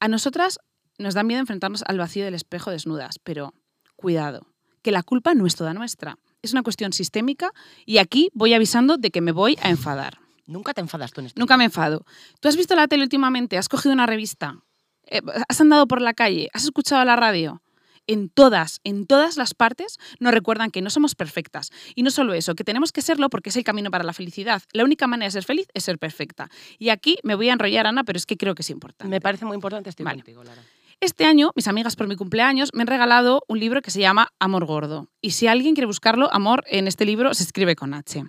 [0.00, 0.58] A nosotras
[0.98, 3.54] nos da miedo enfrentarnos al vacío del espejo desnudas, pero
[3.96, 4.46] cuidado,
[4.82, 6.18] que la culpa no es toda nuestra.
[6.42, 7.52] Es una cuestión sistémica
[7.86, 10.18] y aquí voy avisando de que me voy a enfadar.
[10.46, 11.38] Nunca te enfadas tú en esto.
[11.38, 12.04] Nunca me enfado.
[12.40, 13.58] ¿Tú has visto la tele últimamente?
[13.58, 14.58] ¿Has cogido una revista?
[15.06, 16.48] Eh, ¿Has andado por la calle?
[16.52, 17.62] ¿Has escuchado la radio?
[18.06, 21.70] En todas, en todas las partes, nos recuerdan que no somos perfectas.
[21.94, 24.62] Y no solo eso, que tenemos que serlo porque es el camino para la felicidad.
[24.72, 26.48] La única manera de ser feliz es ser perfecta.
[26.78, 29.10] Y aquí me voy a enrollar, Ana, pero es que creo que es importante.
[29.10, 30.18] Me parece muy importante, estoy Vale.
[30.18, 30.62] contigo, Lara.
[31.00, 34.28] Este año, mis amigas por mi cumpleaños me han regalado un libro que se llama
[34.38, 35.08] Amor Gordo.
[35.20, 38.24] Y si alguien quiere buscarlo, Amor en este libro se escribe con H.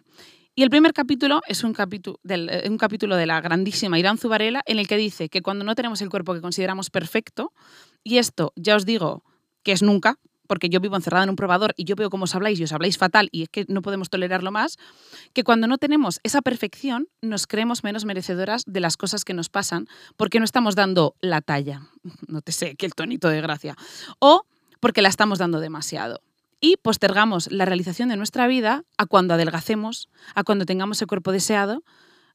[0.55, 4.17] Y el primer capítulo es un, capítulo del- eh, un capítulo de la grandísima Irán
[4.17, 7.53] Zubarela en el que dice que cuando no tenemos el cuerpo que consideramos perfecto,
[8.03, 9.23] y esto ya os digo
[9.63, 12.35] que es nunca, porque yo vivo encerrada en un probador y yo veo cómo os
[12.35, 14.77] habláis y os habláis fatal y es que no podemos tolerarlo más,
[15.33, 19.49] que cuando no tenemos esa perfección nos creemos menos merecedoras de las cosas que nos
[19.49, 21.81] pasan porque no estamos dando la talla,
[22.27, 23.75] no te sé, que el tonito de gracia,
[24.19, 24.45] o
[24.79, 26.21] porque la estamos dando demasiado.
[26.59, 31.33] Y postergamos la realización de nuestra vida a cuando adelgacemos, a cuando tengamos el cuerpo
[31.33, 31.83] deseado.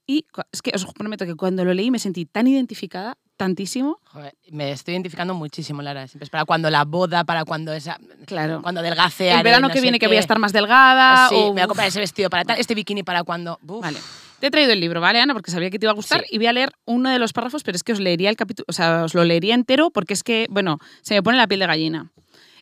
[0.07, 4.01] Y es que os prometo que cuando lo leí me sentí tan identificada, tantísimo.
[4.05, 6.07] Joder, me estoy identificando muchísimo, Lara.
[6.07, 7.98] Siempre es para cuando la boda, para cuando esa.
[8.27, 8.61] Claro.
[8.61, 9.31] Cuando adelgace.
[9.31, 11.31] El verano no que viene que voy a estar más delgada.
[11.31, 13.59] Sí, o, me voy a comprar ese vestido para tal, este bikini para cuando.
[13.66, 13.81] Uf.
[13.81, 13.98] Vale.
[14.40, 15.33] Te he traído el libro, ¿vale, Ana?
[15.33, 16.27] Porque sabía que te iba a gustar Sí.
[16.31, 18.66] y voy a leer uno de los párrafos, pero es que os leería el capítulo,
[18.68, 21.61] o sea, os lo leería entero porque es que, bueno, se me pone la piel
[21.61, 22.12] de gallina.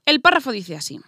[0.06, 1.00] El párrafo dice así.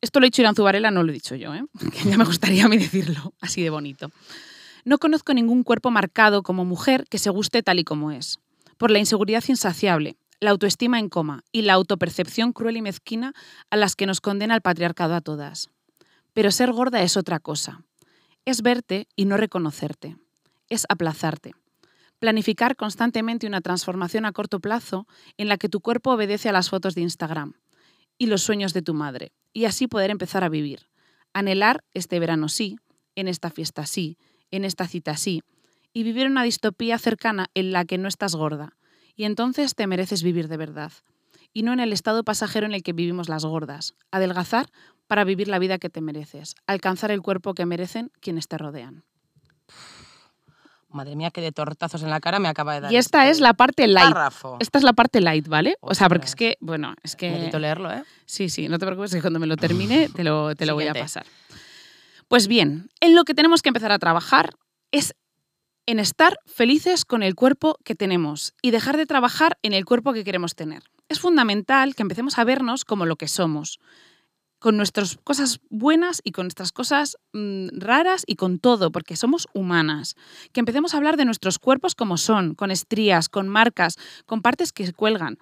[0.00, 1.62] Esto lo ha dicho Irán Zubarela, no lo he dicho yo, ¿eh?
[1.92, 4.10] Que ya me gustaría a mí decirlo, así de bonito.
[4.86, 8.38] No conozco ningún cuerpo marcado como mujer que se guste tal y como es.
[8.78, 13.34] Por la inseguridad insaciable, la autoestima en coma y la autopercepción cruel y mezquina
[13.68, 15.70] a las que nos condena el patriarcado a todas.
[16.34, 17.82] Pero ser gorda es otra cosa.
[18.44, 20.18] Es verte y no reconocerte.
[20.68, 21.56] Es aplazarte.
[22.20, 26.70] Planificar constantemente una transformación a corto plazo en la que tu cuerpo obedece a las
[26.70, 27.54] fotos de Instagram
[28.18, 30.86] y los sueños de tu madre, y así poder empezar a vivir.
[31.32, 32.78] Anhelar este verano sí,
[33.16, 34.16] en esta fiesta sí,
[34.50, 35.42] en esta cita sí,
[35.92, 38.76] y vivir una distopía cercana en la que no estás gorda.
[39.14, 40.92] Y entonces te mereces vivir de verdad,
[41.52, 43.94] y no en el estado pasajero en el que vivimos las gordas.
[44.10, 44.66] Adelgazar
[45.06, 49.04] para vivir la vida que te mereces, alcanzar el cuerpo que merecen quienes te rodean.
[50.90, 52.92] Madre mía, que de tortazos en la cara me acaba de dar.
[52.92, 54.08] Y esta este es la parte light.
[54.08, 54.56] párrafo.
[54.60, 55.76] Esta es la parte light, ¿vale?
[55.80, 57.30] O sea, porque es que, bueno, es que...
[57.30, 58.02] Necesito leerlo, ¿eh?
[58.24, 60.88] Sí, sí, no te preocupes, que cuando me lo termine te lo, te lo voy
[60.88, 61.26] a pasar.
[62.28, 64.56] Pues bien, en lo que tenemos que empezar a trabajar
[64.90, 65.14] es
[65.86, 70.12] en estar felices con el cuerpo que tenemos y dejar de trabajar en el cuerpo
[70.12, 70.82] que queremos tener.
[71.08, 73.78] Es fundamental que empecemos a vernos como lo que somos,
[74.58, 79.46] con nuestras cosas buenas y con nuestras cosas mm, raras y con todo, porque somos
[79.54, 80.16] humanas.
[80.52, 84.72] Que empecemos a hablar de nuestros cuerpos como son, con estrías, con marcas, con partes
[84.72, 85.38] que cuelgan.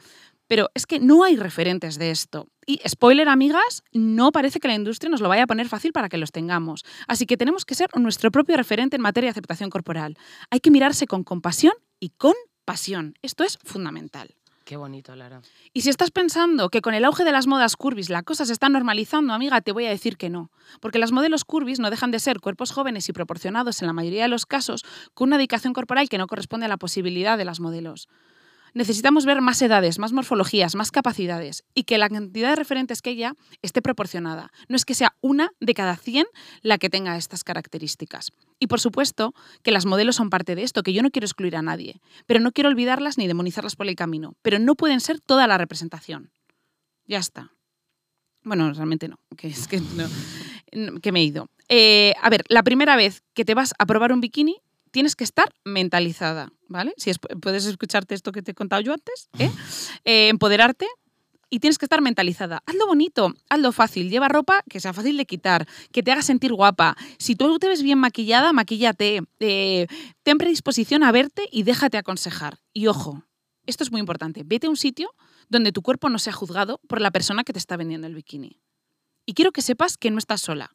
[0.55, 2.47] Pero es que no hay referentes de esto.
[2.65, 6.09] Y spoiler, amigas, no parece que la industria nos lo vaya a poner fácil para
[6.09, 6.85] que los tengamos.
[7.09, 10.17] Así que tenemos que ser nuestro propio referente en materia de aceptación corporal.
[10.51, 13.15] Hay que mirarse con compasión y con pasión.
[13.21, 14.37] Esto es fundamental.
[14.65, 15.43] Qué bonito, Lara.
[15.73, 18.53] Y si estás pensando que con el auge de las modas curvis la cosa se
[18.53, 20.53] está normalizando, amiga, te voy a decir que no.
[20.81, 24.23] Porque las modelos curvis no dejan de ser cuerpos jóvenes y proporcionados en la mayoría
[24.23, 27.59] de los casos con una dedicación corporal que no corresponde a la posibilidad de las
[27.59, 28.07] modelos.
[28.75, 33.11] Necesitamos ver más edades, más morfologías, más capacidades y que la cantidad de referentes que
[33.11, 34.51] haya esté proporcionada.
[34.69, 36.27] No es que sea una de cada 100
[36.61, 38.33] la que tenga estas características.
[38.59, 39.33] Y por supuesto
[39.63, 42.41] que las modelos son parte de esto, que yo no quiero excluir a nadie, pero
[42.41, 46.33] no quiero olvidarlas ni demonizarlas por el camino, pero no pueden ser toda la representación.
[47.07, 47.53] Ya está.
[48.43, 51.49] Bueno, realmente no, que es que, no, que me he ido.
[51.69, 54.61] Eh, a ver, la primera vez que te vas a probar un bikini,
[54.95, 56.95] tienes que estar mentalizada, ¿vale?
[56.97, 59.51] Si es- puedes escucharte esto que te he contado yo antes, ¿eh?
[60.05, 60.87] Eh, empoderarte
[61.51, 62.63] y tienes que estar mentalizada.
[62.65, 66.53] Hazlo bonito, hazlo fácil, lleva ropa que sea fácil de quitar, que te haga sentir
[66.53, 66.97] guapa.
[67.19, 69.23] Si tú te ves bien maquillada, maquíllate.
[69.41, 69.89] Eh,
[70.23, 72.61] ten predisposición a verte y déjate aconsejar.
[72.73, 73.25] Y ojo,
[73.67, 75.11] esto es muy importante, vete a un sitio
[75.49, 78.61] donde tu cuerpo no sea juzgado por la persona que te está vendiendo el bikini.
[79.27, 80.71] Y quiero que sepas que no estás sola.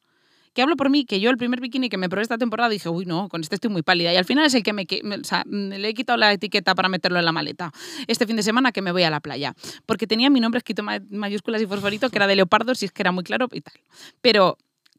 [0.53, 2.89] Que hablo por mí, que yo el primer bikini que me probé esta temporada dije,
[2.89, 4.11] uy, no, con este estoy muy pálida.
[4.13, 6.73] Y al final es el que me, o sea, mm, le he quitado la etiqueta
[6.75, 7.71] para meterlo en la maleta.
[8.07, 9.53] Este fin de semana que me voy a la playa.
[9.85, 12.91] Porque tenía mi nombre escrito ma- mayúsculas y fosforito, que era de leopardo, si es
[12.91, 13.73] que era muy claro y tal.
[14.21, 14.57] Pero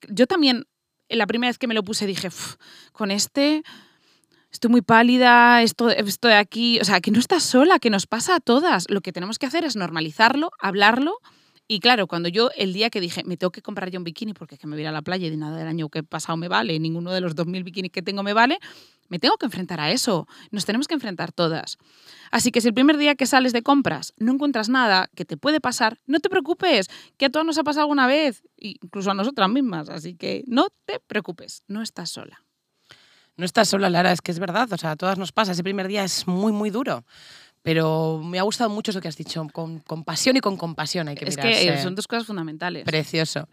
[0.08, 0.66] yo también,
[1.08, 2.54] en la primera vez que me lo puse, dije, "Uf,
[2.92, 3.62] con este
[4.52, 6.80] estoy muy pálida, esto, estoy aquí.
[6.80, 8.86] O sea, que no estás sola, que nos pasa a todas.
[8.88, 11.18] Lo que tenemos que hacer es normalizarlo, hablarlo.
[11.72, 14.34] Y claro, cuando yo el día que dije, me tengo que comprar yo un bikini
[14.34, 16.02] porque es que me voy a la playa y de nada del año que he
[16.02, 18.58] pasado me vale, ninguno de los 2.000 bikinis que tengo me vale,
[19.08, 20.26] me tengo que enfrentar a eso.
[20.50, 21.78] Nos tenemos que enfrentar todas.
[22.32, 25.36] Así que si el primer día que sales de compras no encuentras nada que te
[25.36, 29.14] puede pasar, no te preocupes, que a todas nos ha pasado alguna vez, incluso a
[29.14, 29.90] nosotras mismas.
[29.90, 32.44] Así que no te preocupes, no estás sola.
[33.36, 34.70] No estás sola, Lara, es que es verdad.
[34.72, 35.52] O sea, a todas nos pasa.
[35.52, 37.04] Ese primer día es muy, muy duro.
[37.62, 41.08] Pero me ha gustado mucho eso que has dicho, con, con pasión y con compasión
[41.08, 41.66] hay que Es mirarse.
[41.66, 42.84] que son dos cosas fundamentales.
[42.84, 43.48] Precioso.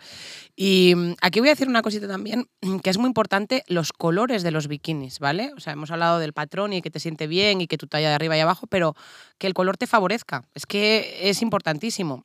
[0.56, 2.48] Y mm, aquí voy a decir una cosita también,
[2.84, 5.52] que es muy importante, los colores de los bikinis, ¿vale?
[5.58, 8.08] O sea, hemos hablado del patrón y que te siente bien y que tu talla
[8.08, 8.96] de arriba y abajo, pero
[9.38, 10.44] que el color te favorezca.
[10.54, 12.24] Es que es importantísimo.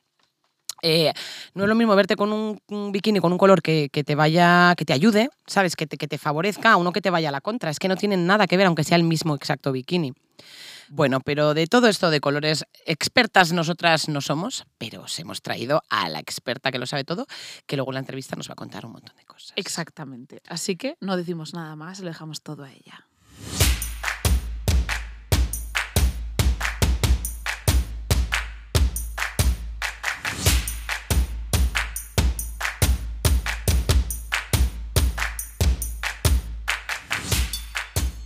[0.84, 1.12] Eh,
[1.54, 4.14] no es lo mismo verte con un, un bikini con un color que, que te
[4.16, 5.76] vaya, que te ayude, ¿sabes?
[5.76, 7.70] Que te, que te favorezca a uno que te vaya a la contra.
[7.70, 10.12] Es que no tienen nada que ver, aunque sea el mismo exacto bikini.
[10.94, 15.82] Bueno, pero de todo esto de colores, expertas nosotras no somos, pero os hemos traído
[15.88, 17.26] a la experta que lo sabe todo,
[17.66, 19.54] que luego en la entrevista nos va a contar un montón de cosas.
[19.56, 20.42] Exactamente.
[20.48, 23.06] Así que no decimos nada más, lo dejamos todo a ella.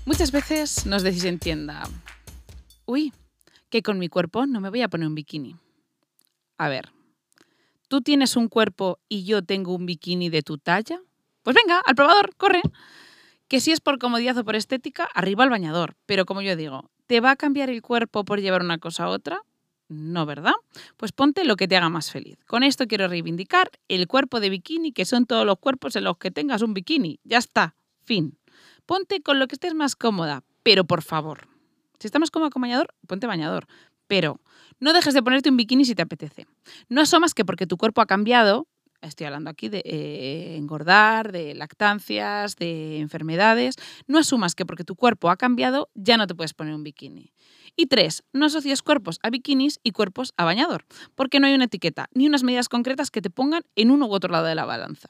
[0.05, 1.85] Muchas veces nos decís en tienda,
[2.87, 3.13] uy,
[3.69, 5.57] que con mi cuerpo no me voy a poner un bikini.
[6.57, 6.91] A ver,
[7.89, 11.01] ¿tú tienes un cuerpo y yo tengo un bikini de tu talla?
[11.43, 12.63] Pues venga, al probador, corre.
[13.49, 15.97] Que si es por comodidad o por estética, arriba al bañador.
[16.07, 19.09] Pero como yo digo, ¿te va a cambiar el cuerpo por llevar una cosa a
[19.09, 19.43] otra?
[19.89, 20.55] No, ¿verdad?
[20.97, 22.39] Pues ponte lo que te haga más feliz.
[22.47, 26.17] Con esto quiero reivindicar el cuerpo de bikini, que son todos los cuerpos en los
[26.19, 27.21] que tengas un bikini.
[27.23, 28.37] Ya está, fin.
[28.85, 31.49] Ponte con lo que estés más cómoda, pero por favor,
[31.99, 33.67] si estás más con bañador, ponte bañador.
[34.07, 34.41] Pero
[34.79, 36.47] no dejes de ponerte un bikini si te apetece.
[36.89, 38.69] No asomas que porque tu cuerpo ha cambiado,
[39.01, 44.97] estoy hablando aquí de eh, engordar, de lactancias, de enfermedades, no asumas que porque tu
[44.97, 47.33] cuerpo ha cambiado ya no te puedes poner un bikini.
[47.77, 51.65] Y tres, no asocies cuerpos a bikinis y cuerpos a bañador, porque no hay una
[51.65, 54.65] etiqueta ni unas medidas concretas que te pongan en uno u otro lado de la
[54.65, 55.09] balanza.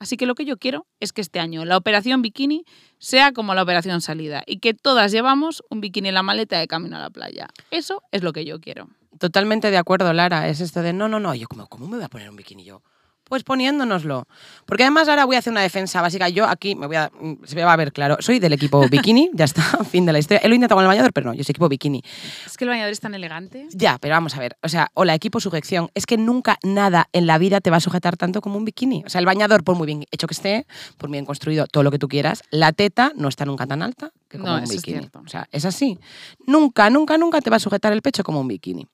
[0.00, 2.64] Así que lo que yo quiero es que este año la operación bikini
[2.98, 6.66] sea como la operación salida y que todas llevamos un bikini en la maleta de
[6.66, 7.48] camino a la playa.
[7.70, 8.88] Eso es lo que yo quiero.
[9.18, 10.48] Totalmente de acuerdo, Lara.
[10.48, 11.34] Es esto de no, no, no.
[11.34, 12.82] Yo, como, ¿cómo me voy a poner un bikini yo?
[13.30, 14.26] Pues poniéndonoslo.
[14.66, 16.28] Porque además ahora voy a hacer una defensa básica.
[16.28, 18.16] Yo aquí me voy a, mm, se me va a ver claro.
[18.18, 20.40] Soy del equipo bikini, ya está, fin de la historia.
[20.42, 22.02] He lo intentado con el bañador, pero no, yo soy equipo bikini.
[22.44, 23.68] Es que el bañador es tan elegante.
[23.70, 24.56] Ya, pero vamos a ver.
[24.64, 25.90] O sea, hola, equipo sujeción.
[25.94, 29.04] Es que nunca nada en la vida te va a sujetar tanto como un bikini.
[29.06, 30.66] O sea, el bañador, por muy bien hecho que esté,
[30.98, 33.80] por muy bien construido, todo lo que tú quieras, la teta no está nunca tan
[33.82, 34.98] alta que como No, un es bikini.
[34.98, 35.22] cierto.
[35.24, 36.00] o sea, es así.
[36.48, 38.88] Nunca, nunca, nunca te va a sujetar el pecho como un bikini.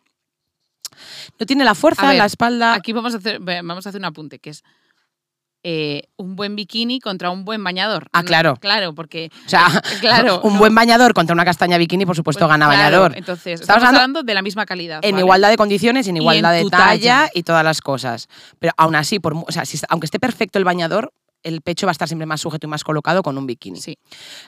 [1.38, 2.74] No tiene la fuerza, ver, la espalda.
[2.74, 4.62] Aquí vamos a hacer, vamos a hacer un apunte, que es
[5.68, 8.06] eh, un buen bikini contra un buen bañador.
[8.12, 8.56] Ah, No, claro.
[8.60, 9.30] Claro, porque...
[9.46, 9.66] O sea,
[10.00, 10.58] claro, un no.
[10.60, 13.16] buen bañador contra una castaña bikini, por supuesto, Pues, gana claro, bañador.
[13.18, 15.00] Entonces, Estamos estamos, hablando de la misma calidad.
[15.02, 15.22] En ¿vale?
[15.22, 16.86] igualdad de condiciones, en igualdad en de talla,
[17.22, 17.30] talla.
[17.34, 18.28] y todas las cosas.
[18.60, 21.12] Pero aún así, por, o sea, si- aunque esté perfecto el bañador,
[21.46, 23.80] el pecho va a estar siempre más sujeto y más colocado con un bikini.
[23.80, 23.98] Sí.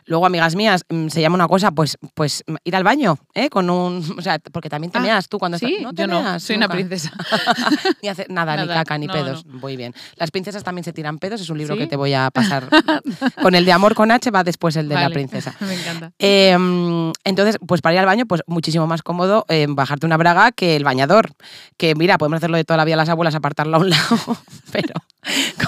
[0.07, 3.49] Luego, amigas mías, mm, se llama una cosa, pues, pues mm, ir al baño, ¿eh?
[3.49, 5.83] Con un, o sea, porque también te Ah, meas tú cuando Sí, estás.
[5.83, 7.13] ¿No te yo no, meas soy una princesa.
[8.03, 9.47] ni hacer nada, ni caca, ni no, pedos.
[9.47, 9.95] Muy bien.
[10.17, 11.81] Las princesas también se tiran pedos, es un libro ¿Sí?
[11.81, 12.69] que te voy a pasar.
[13.43, 15.55] con el de amor con H va después el de la princesa.
[15.61, 16.13] Me encanta.
[16.19, 16.57] Eh,
[17.25, 20.77] entonces, pues para ir al baño, pues muchísimo más cómodo eh, bajarte una braga que
[20.77, 21.33] el bañador.
[21.77, 24.17] Que mira, podemos hacerlo de toda la vida las abuelas, apartarlo a un lado,
[24.73, 24.95] pero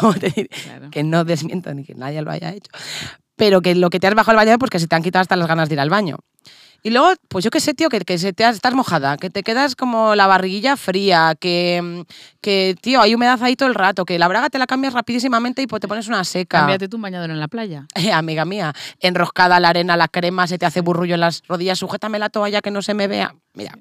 [0.01, 0.91] como te diré, Claro.
[0.91, 2.71] que no desmiento ni que nadie lo haya hecho.
[3.37, 5.23] Pero que lo que te has bajado el bañador, pues que se te han quitado
[5.23, 6.19] hasta las ganas de ir al baño.
[6.83, 9.29] Y luego, pues yo qué sé, tío, que, que se te has- estás mojada, que
[9.29, 12.05] te quedas como la barriguilla fría, que,
[12.41, 15.61] que, tío, hay humedad ahí todo el rato, que la braga te la cambias rapidísimamente
[15.61, 16.61] y pues te pones una seca.
[16.61, 17.87] Cámbiate tu bañador en la playa.
[17.97, 21.79] Eh, amiga mía, enroscada la arena, la crema, se te hace burrullo en las rodillas,
[21.79, 23.35] sujétame la toalla que no se me vea.
[23.53, 23.77] Mira,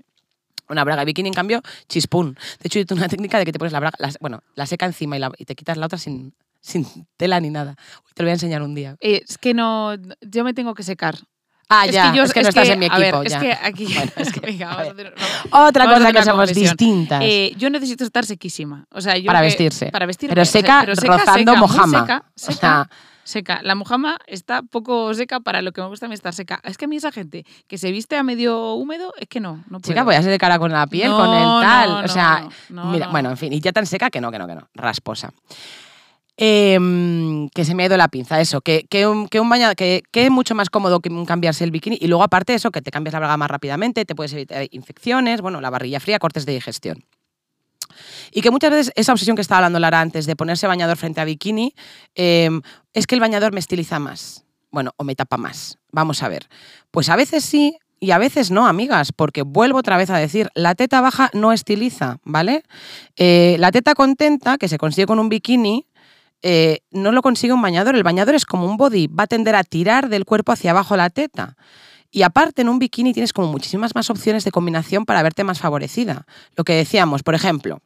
[0.68, 2.34] una braga de bikini, en cambio, chispún.
[2.60, 4.66] De hecho, yo tengo una técnica de que te pones la braga, la- bueno, la
[4.66, 6.86] seca encima y, la- y te quitas la otra sin, sin
[7.18, 7.76] tela ni nada.
[8.14, 8.96] Te lo voy a enseñar un día.
[9.00, 11.16] Eh, es que no, yo me tengo que secar.
[11.72, 13.22] Ah, es ya, que yo, es que no estás en mi a ver, equipo.
[13.24, 13.40] es ya.
[13.40, 13.86] que aquí.
[13.94, 16.76] Bueno, es que- Venga, vamos a hacer- vamos- Otra vamos cosa que somos confesión.
[16.78, 17.22] distintas.
[17.24, 18.86] Eh, yo necesito estar sequísima.
[18.92, 19.92] O sea, yo Para vestirse.
[19.92, 20.34] Para vestirme.
[20.34, 22.02] Pero seca, pero rozando muy mojama.
[22.02, 22.90] Seca, O seca, sea,
[23.24, 23.60] seca.
[23.62, 26.60] La mojama está poco seca para lo que me gusta a mí estar seca.
[26.64, 29.58] Es que a mí esa gente que se viste a medio húmedo, es que no,
[29.70, 29.82] no puedo.
[29.94, 31.90] chica, voy a ser de cara con la piel, No, con el tal.
[31.90, 33.12] no, o sea, mira, no.
[33.12, 34.68] bueno, en fin, y ya tan seca que no, que no, que no.
[34.74, 35.32] Rasposa.
[36.42, 39.76] Em, que se me ha ido la pinza, eso, que, que un, que un bañador,
[39.76, 42.82] que, que es mucho más cómodo que cambiarse el bikini y luego aparte eso, que
[42.82, 46.46] te cambias la braga más rápidamente, te puedes evitar infecciones, bueno, la barrilla fría, cortes
[46.46, 47.04] de digestión.
[48.32, 51.20] Y que muchas veces esa obsesión que estaba hablando Lara antes de ponerse bañador frente
[51.20, 51.76] a bikini,
[52.16, 52.62] em,
[52.94, 55.78] es que el bañador me estiliza más, bueno, o me tapa más.
[55.92, 56.48] Vamos a ver.
[56.90, 60.50] Pues a veces sí, y a veces no, amigas, porque vuelvo otra vez a decir,
[60.56, 62.64] la teta baja no estiliza, ¿vale?
[63.18, 65.86] Eh, la teta contenta, que se consigue con un bikini,
[66.42, 67.96] eh, no lo consigue un bañador.
[67.96, 70.96] El bañador es como un body, va a tender a tirar del cuerpo hacia abajo
[70.96, 71.56] la teta.
[72.12, 75.60] Y aparte, en un bikini tienes como muchísimas más opciones de combinación para verte más
[75.60, 76.26] favorecida.
[76.56, 77.82] Lo que decíamos, por ejemplo,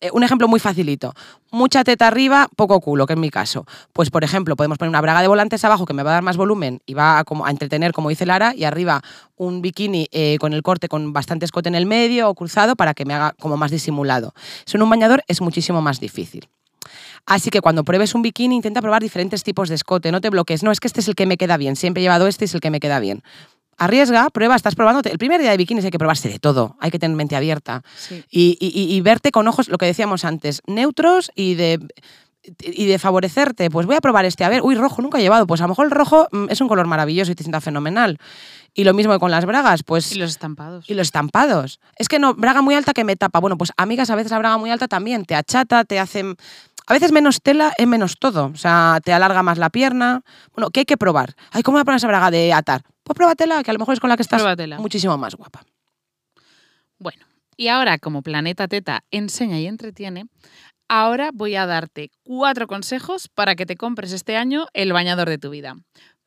[0.00, 1.12] eh, un ejemplo muy facilito.
[1.50, 3.66] Mucha teta arriba, poco culo, que es mi caso.
[3.92, 6.22] Pues, por ejemplo, podemos poner una braga de volantes abajo que me va a dar
[6.22, 9.02] más volumen y va a, como, a entretener, como dice Lara, y arriba
[9.34, 12.94] un bikini eh, con el corte con bastante escote en el medio o cruzado para
[12.94, 14.34] que me haga como más disimulado.
[14.64, 16.48] Eso en un bañador es muchísimo más difícil.
[17.30, 20.10] Así que cuando pruebes un bikini, intenta probar diferentes tipos de escote.
[20.10, 20.62] No te bloques.
[20.62, 21.76] No, es que este es el que me queda bien.
[21.76, 23.22] Siempre he llevado este, es el que me queda bien.
[23.76, 25.02] Arriesga, prueba, estás probando.
[25.08, 26.76] El primer día de bikinis hay que probarse de todo.
[26.80, 27.82] Hay que tener mente abierta.
[27.96, 28.24] Sí.
[28.30, 31.78] Y, y- y- y verte con ojos, lo que decíamos antes, neutros y de,
[32.60, 33.70] y de favorecerte.
[33.70, 34.44] Pues voy a probar este.
[34.44, 35.46] A ver, uy, rojo nunca he llevado.
[35.46, 38.18] Pues a lo mejor el rojo mm, es un color maravilloso y te sienta fenomenal.
[38.74, 40.10] Y lo mismo que con las bragas, pues.
[40.12, 40.88] Y los estampados.
[40.88, 41.78] Y los estampados.
[41.98, 43.38] Es que no, braga muy alta que me tapa.
[43.38, 46.24] Bueno, pues amigas, a veces la braga muy alta también te achata, te hace...
[46.88, 48.46] A veces menos tela es menos todo.
[48.46, 50.22] O sea, te alarga más la pierna.
[50.54, 51.34] Bueno, ¿qué hay que probar?
[51.50, 52.82] Ay, ¿cómo voy a poner esa braga de atar?
[53.02, 54.78] Pues pruébatela, que a lo mejor es con la que estás Pruébatela.
[54.78, 55.64] muchísimo más guapa.
[56.98, 57.26] Bueno,
[57.58, 60.26] y ahora como Planeta Teta enseña y entretiene,
[60.88, 65.36] ahora voy a darte cuatro consejos para que te compres este año el bañador de
[65.36, 65.76] tu vida.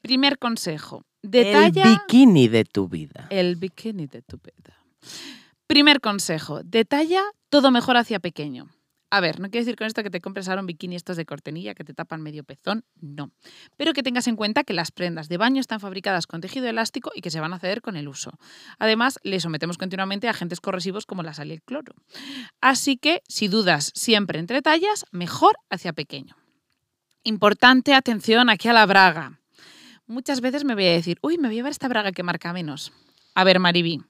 [0.02, 3.26] Primer consejo, detalla bikini de tu vida.
[3.32, 4.78] el bikini de tu vida.
[5.66, 8.70] Primer consejo, detalla todo mejor hacia pequeño.
[9.14, 11.26] A ver, no quiero decir con esto que te compres ahora un bikini estos de
[11.26, 13.32] cortenilla que te tapan medio pezón, no.
[13.76, 17.12] Pero que tengas en cuenta que las prendas de baño están fabricadas con tejido elástico
[17.14, 18.32] y que se van a ceder con el uso.
[18.80, 21.94] Además, le sometemos continuamente a agentes corrosivos como la sal y el cloro.
[22.62, 26.38] Así que, si dudas siempre entre tallas, mejor hacia pequeño.
[27.24, 29.42] Importante atención aquí a la braga.
[30.08, 32.54] Muchas veces me voy a decir, uy, me voy a llevar esta braga que marca
[32.54, 32.94] menos.
[33.36, 34.02] A ver, Mariví,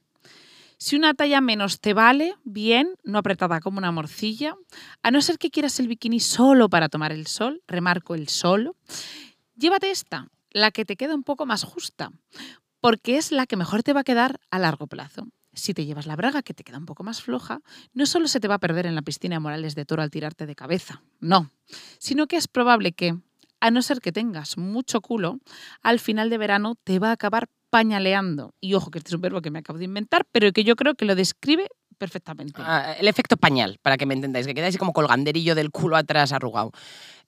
[0.82, 4.56] si una talla menos te vale, bien, no apretada como una morcilla,
[5.04, 8.74] a no ser que quieras el bikini solo para tomar el sol, remarco el solo,
[9.54, 12.10] llévate esta, la que te queda un poco más justa,
[12.80, 15.28] porque es la que mejor te va a quedar a largo plazo.
[15.52, 17.60] Si te llevas la braga que te queda un poco más floja,
[17.92, 20.10] no solo se te va a perder en la piscina de Morales de Toro al
[20.10, 21.52] tirarte de cabeza, no,
[22.00, 23.14] sino que es probable que,
[23.62, 25.38] a no ser que tengas mucho culo,
[25.82, 28.54] al final de verano te va a acabar pañaleando.
[28.60, 30.76] Y ojo, que este es un verbo que me acabo de inventar, pero que yo
[30.76, 31.66] creo que lo describe
[31.98, 32.60] perfectamente.
[32.64, 36.32] Ah, el efecto pañal, para que me entendáis, que quedáis como colganderillo del culo atrás
[36.32, 36.72] arrugado.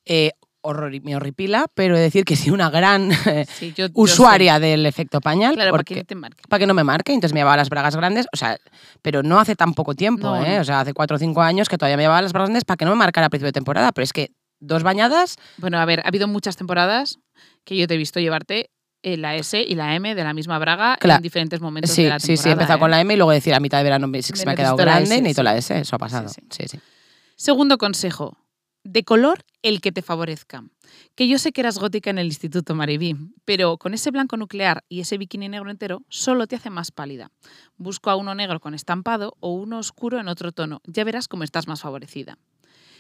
[0.05, 3.87] Eh, horror- me horripila, pero he de decir que sí, una gran eh, Sí, yo-
[3.87, 5.55] yo usuaria del efecto pañal.
[5.55, 6.43] Claro, para que no te marque.
[6.49, 8.59] para que no me marque, entonces me llevaba las bragas grandes, o sea,
[9.03, 10.57] pero no hace tan poco tiempo, No, ¿eh?
[10.57, 10.61] no.
[10.63, 12.77] o sea, hace cuatro o cinco años que todavía me llevaba las bragas grandes para
[12.77, 14.33] que no me marcara a principio de temporada, pero es que
[14.67, 17.19] dos bañadas, Bueno, a ver, ha habido muchas temporadas
[17.65, 18.71] que yo te he visto llevarte
[19.03, 21.19] eh, la S y la M de la misma braga Claro.
[21.19, 22.43] en diferentes momentos sí, de la sí, temporada.
[22.43, 22.81] sí, he empezado ¿eh?
[22.81, 24.55] con la M y luego decir a mitad de verano me- sí se me ha
[24.55, 25.45] quedado grande, necesito sí.
[25.45, 26.29] la S, eso ha pasado.
[26.29, 26.79] Sí, Sí, sí.
[27.37, 28.39] Segundo consejo,
[28.85, 30.63] de color el que te favorezca.
[31.15, 34.85] Que yo sé que eras gótica en el Instituto Maribí, pero con ese blanco nuclear
[34.89, 37.31] y ese bikini negro entero solo te hace más pálida.
[37.77, 40.81] Busco a uno negro con estampado o uno oscuro en otro tono.
[40.87, 42.39] Ya verás cómo estás más favorecida.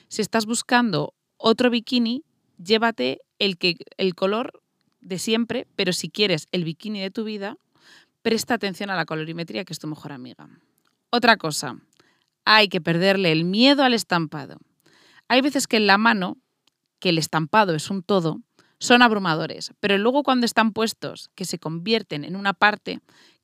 [0.09, 1.15] Si estás buscando
[1.47, 2.25] otro bikini,
[2.57, 4.63] llévate el, que, el color
[5.03, 7.59] de siempre, pero si quieres el bikini de tu vida,
[8.23, 10.49] presta atención a la colorimetría que es tu mejor amiga.
[11.11, 11.77] Otra cosa,
[12.47, 14.57] hay que perderle el miedo al estampado.
[15.29, 16.39] Hay veces que en la mano,
[16.99, 18.41] que el estampado es un todo,
[18.79, 23.01] son abrumadores, pero luego cuando están puestos, que se convierten en una parte,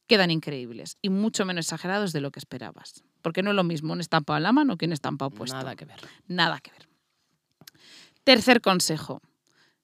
[0.07, 3.05] quedan increíbles y mucho menos exagerados de lo que esperabas.
[3.21, 5.59] Porque no es lo mismo un estampado en la mano que un estampado puesto.
[5.59, 6.01] Nada que ver.
[6.29, 6.90] Nada que ver.
[8.31, 9.21] Tercer consejo.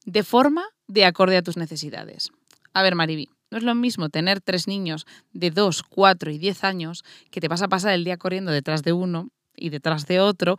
[0.04, 2.30] De forma de acorde a tus necesidades.
[2.74, 6.62] A ver, Mariby, no es lo mismo tener tres niños de 2, 4 y 10
[6.62, 10.20] años que te vas a pasar el día corriendo detrás de uno y detrás de
[10.20, 10.58] otro,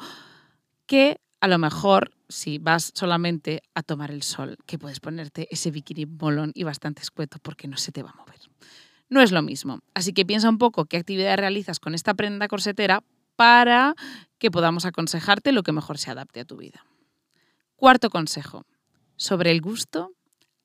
[0.85, 5.71] que a lo mejor si vas solamente a tomar el sol, que puedes ponerte ese
[5.71, 8.41] bikini molón y bastante escueto porque no se te va a mover.
[9.07, 9.79] No es lo mismo.
[9.93, 13.01] Así que piensa un poco qué actividad realizas con esta prenda corsetera
[13.37, 13.95] para
[14.39, 16.83] que podamos aconsejarte lo que mejor se adapte a tu vida.
[17.77, 18.65] Cuarto consejo.
[19.17, 20.11] Sobre el gusto,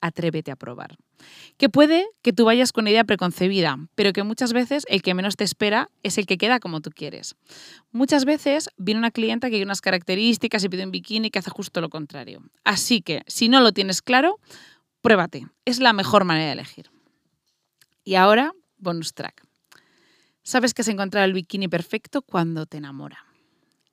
[0.00, 0.96] atrévete a probar.
[1.58, 5.12] Que puede que tú vayas con una idea preconcebida, pero que muchas veces el que
[5.12, 7.36] menos te espera es el que queda como tú quieres.
[7.92, 11.50] Muchas veces viene una clienta que hay unas características y pide un bikini que hace
[11.50, 12.42] justo lo contrario.
[12.64, 14.40] Así que, si no lo tienes claro,
[15.02, 15.46] pruébate.
[15.66, 16.90] Es la mejor manera de elegir.
[18.04, 19.46] Y ahora, bonus track.
[20.42, 23.26] Sabes que has encontrado el bikini perfecto cuando te enamora.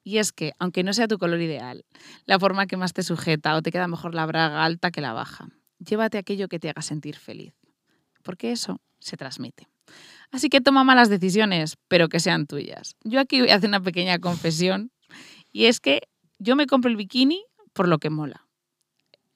[0.10, 1.86] Y es que, aunque no sea tu color ideal,
[2.26, 5.14] la forma que más te sujeta o te queda mejor la braga alta que la
[5.14, 7.53] baja, llévate aquello que te haga sentir feliz.
[8.24, 9.68] Porque eso se transmite.
[10.32, 12.95] Así que toma malas decisiones, pero que sean tuyas.
[13.03, 14.89] Yo aquí voy a hacer una pequeña confesión.
[15.51, 16.01] Y es que
[16.39, 18.47] yo me compro el bikini por lo que mola.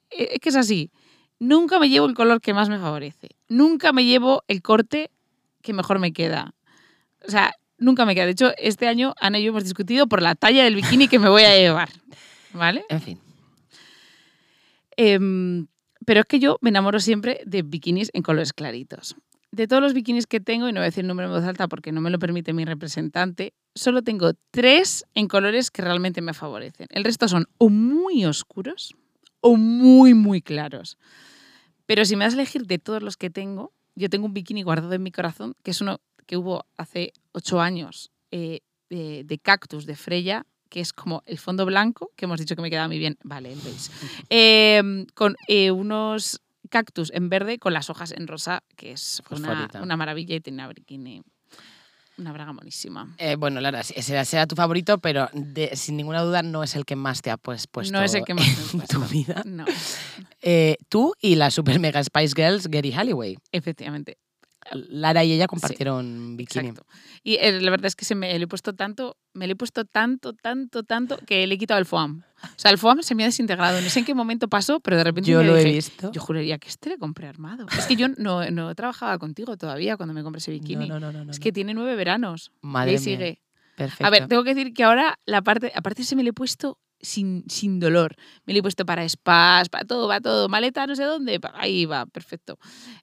[0.10, 0.90] Eh, Es que es así.
[1.38, 3.30] nunca me llevo el color que más me favorece.
[3.48, 5.12] Nunca me llevo el corte
[5.62, 6.56] que mejor me queda.
[7.28, 7.54] O sea,
[7.84, 8.26] nunca me queda.
[8.26, 11.20] De hecho, este año Ana y yo hemos discutido por la talla del bikini que
[11.20, 11.90] me voy a llevar.
[12.54, 12.86] ¿Vale?
[12.90, 13.20] En fin.
[14.96, 15.68] Em,
[16.06, 19.16] pero es que yo me enamoro siempre de bikinis en colores claritos.
[19.52, 21.44] De todos los bikinis que tengo, y no voy a decir el número en voz
[21.44, 26.22] alta porque no me lo permite mi representante, solo tengo tres en colores que realmente
[26.22, 26.88] me favorecen.
[26.90, 28.96] El resto son o muy oscuros
[29.42, 30.98] o muy, muy claros.
[31.86, 34.64] Pero si me das a elegir de todos los que tengo, yo tengo un bikini
[34.64, 39.38] guardado en mi corazón, que es uno que hubo hace ocho años eh, de, de
[39.40, 42.88] cactus de Freya, que es como el fondo blanco, que hemos dicho que me queda
[42.88, 43.92] muy bien, vale, el beige,
[44.30, 49.50] eh, con eh, unos cactus en verde con las hojas en rosa, que es una,
[49.50, 49.82] Fosforita.
[49.84, 51.22] una maravilla y tiene una bikini,
[52.18, 53.14] una braga monísima.
[53.20, 56.86] Eh, bueno, Lara, ese será tu favorito, pero de- sin ninguna duda no es el
[56.86, 59.44] que más te ha pues, puesto no es el que más en tu vida.
[59.46, 59.66] No,
[60.46, 63.38] Eh, tú y la super mega Spice Girls, Gary Halliway.
[63.52, 64.18] efectivamente.
[64.72, 66.70] Lara y ella compartieron bikini.
[66.70, 66.90] Exacto.
[67.24, 69.56] Y eh, la verdad es que se me lo he puesto tanto, me lo he
[69.56, 72.24] puesto tanto, tanto, tanto que le he quitado el foam.
[72.44, 73.80] O sea, el foam se me ha desintegrado.
[73.82, 76.12] No sé en qué momento pasó, pero de repente Yo lo he visto.
[76.12, 77.66] Yo juraría que este le compré armado.
[77.78, 80.88] Es que yo no, no trabajaba contigo todavía cuando me compré ese bikini.
[80.88, 81.44] No, no, no, no, es no.
[81.44, 82.52] que tiene nueve veranos.
[82.62, 83.04] y Madre ahí mía.
[83.04, 83.42] sigue.
[83.76, 84.06] Perfecto.
[84.06, 86.78] A ver, tengo que decir que ahora la parte, aparte se me lo he puesto
[87.04, 88.16] sin, sin dolor.
[88.46, 90.50] Me lo he puesto para spas, para todo, para todo.
[90.50, 91.40] Maleta, no sé dónde.
[91.54, 92.58] Ahí va, perfecto.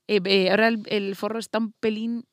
[0.09, 2.25] Eh, eh, ahora el, el forro está un pelín,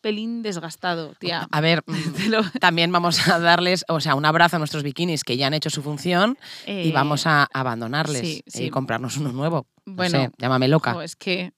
[0.00, 1.48] pelín desgastado, tía.
[1.50, 5.36] A ver, mm, también vamos a darles, o sea, un abrazo a nuestros bikinis que
[5.36, 8.70] ya han hecho su función y eh, vamos a abandonarles sí, y sí.
[8.70, 9.66] comprarnos uno nuevo.
[9.86, 11.02] No Bueno, sé, llámame loca.
[11.02, 11.52] es que.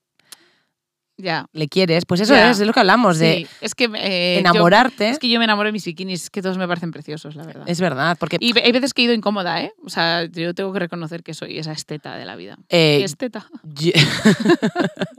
[1.20, 1.46] Ya.
[1.52, 2.04] ¿Le quieres?
[2.06, 2.50] Pues eso Ya.
[2.50, 3.84] es, es lo que hablamos, de es que.
[3.94, 5.08] eh, yo- enamorarte.
[5.10, 7.64] es que yo me enamoro de mis bikinis, que todos me parecen preciosos, la verdad.
[7.66, 9.72] Es verdad, porque Y hay veces que he ido incómoda, ¿eh?
[9.84, 12.56] O sea, yo tengo que reconocer que soy esa esteta de la vida.
[12.68, 13.46] eh, Esteta.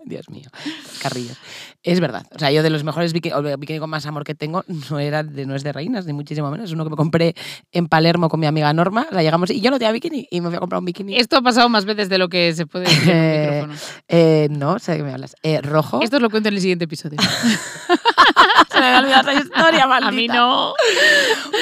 [0.05, 0.49] Dios mío,
[1.01, 1.37] carrillos.
[1.83, 2.25] Es verdad.
[2.35, 4.63] O sea, yo de los mejores bikini, o el bikini con más amor que tengo
[4.89, 6.69] no era de, no es de reinas, ni muchísimo menos.
[6.69, 7.33] Es uno que me compré
[7.71, 9.07] en Palermo con mi amiga Norma.
[9.09, 11.15] Sea, llegamos y yo no tenía bikini y me fui a comprar un bikini.
[11.17, 13.79] Esto ha pasado más veces de lo que se puede decir en un Eh, micrófono.
[14.07, 15.35] Eh, no, sé de qué me hablas.
[15.43, 15.61] Eh,
[16.01, 17.17] Esto os lo cuento en el siguiente episodio.
[18.71, 20.07] Se me había olvidado esa historia, maldita.
[20.07, 20.73] A mí no.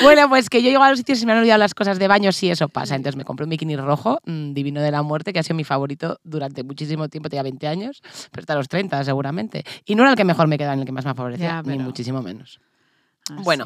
[0.03, 1.97] Bueno, pues que yo llego a los sitios y se me han olvidado las cosas
[1.97, 2.95] de baño, sí, eso pasa.
[2.95, 5.63] Entonces me compré un bikini rojo, mm, divino de la muerte, que ha sido mi
[5.63, 8.01] favorito durante muchísimo tiempo, tenía 20 años,
[8.31, 9.63] pero hasta los 30 seguramente.
[9.85, 11.63] Y no era el que mejor me quedaba, ni el que más me favorecía, Ya,
[11.63, 12.59] ni muchísimo menos.
[13.31, 13.65] Ah, Bueno,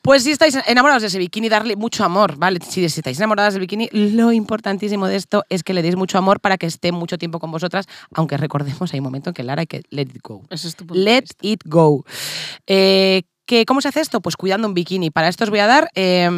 [0.00, 2.60] pues si estáis enamorados de ese bikini, darle mucho amor, ¿vale?
[2.60, 6.40] Si estáis enamoradas del bikini, lo importantísimo de esto es que le deis mucho amor
[6.40, 9.60] para que esté mucho tiempo con vosotras, aunque recordemos, hay un momento en que Lara
[9.60, 10.42] hay que let it go.
[10.50, 11.36] Eso es tu Let vista.
[11.42, 12.04] it go.
[12.66, 14.20] Eh, ¿que ¿Cómo se hace esto?
[14.20, 15.10] Pues cuidando un bikini.
[15.10, 16.28] Para esto os voy a dar eh,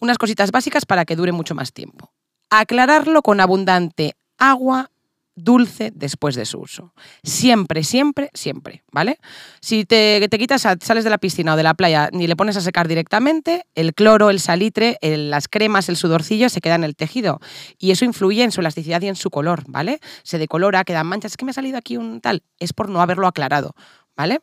[0.00, 2.12] unas cositas básicas para que dure mucho más tiempo.
[2.50, 4.90] Aclararlo con abundante agua
[5.36, 6.92] dulce después de su uso.
[7.22, 9.18] Siempre, siempre, siempre, ¿vale?
[9.60, 12.56] Si te, te quitas, sales de la piscina o de la playa ni le pones
[12.56, 16.96] a secar directamente, el cloro, el salitre, las cremas, el sudorcillo se queda en el
[16.96, 17.38] tejido
[17.78, 20.00] y eso influye en su elasticidad y en su color, ¿vale?
[20.22, 23.00] Se decolora, quedan manchas, es que me ha salido aquí un tal, es por no
[23.00, 23.74] haberlo aclarado,
[24.16, 24.40] ¿vale?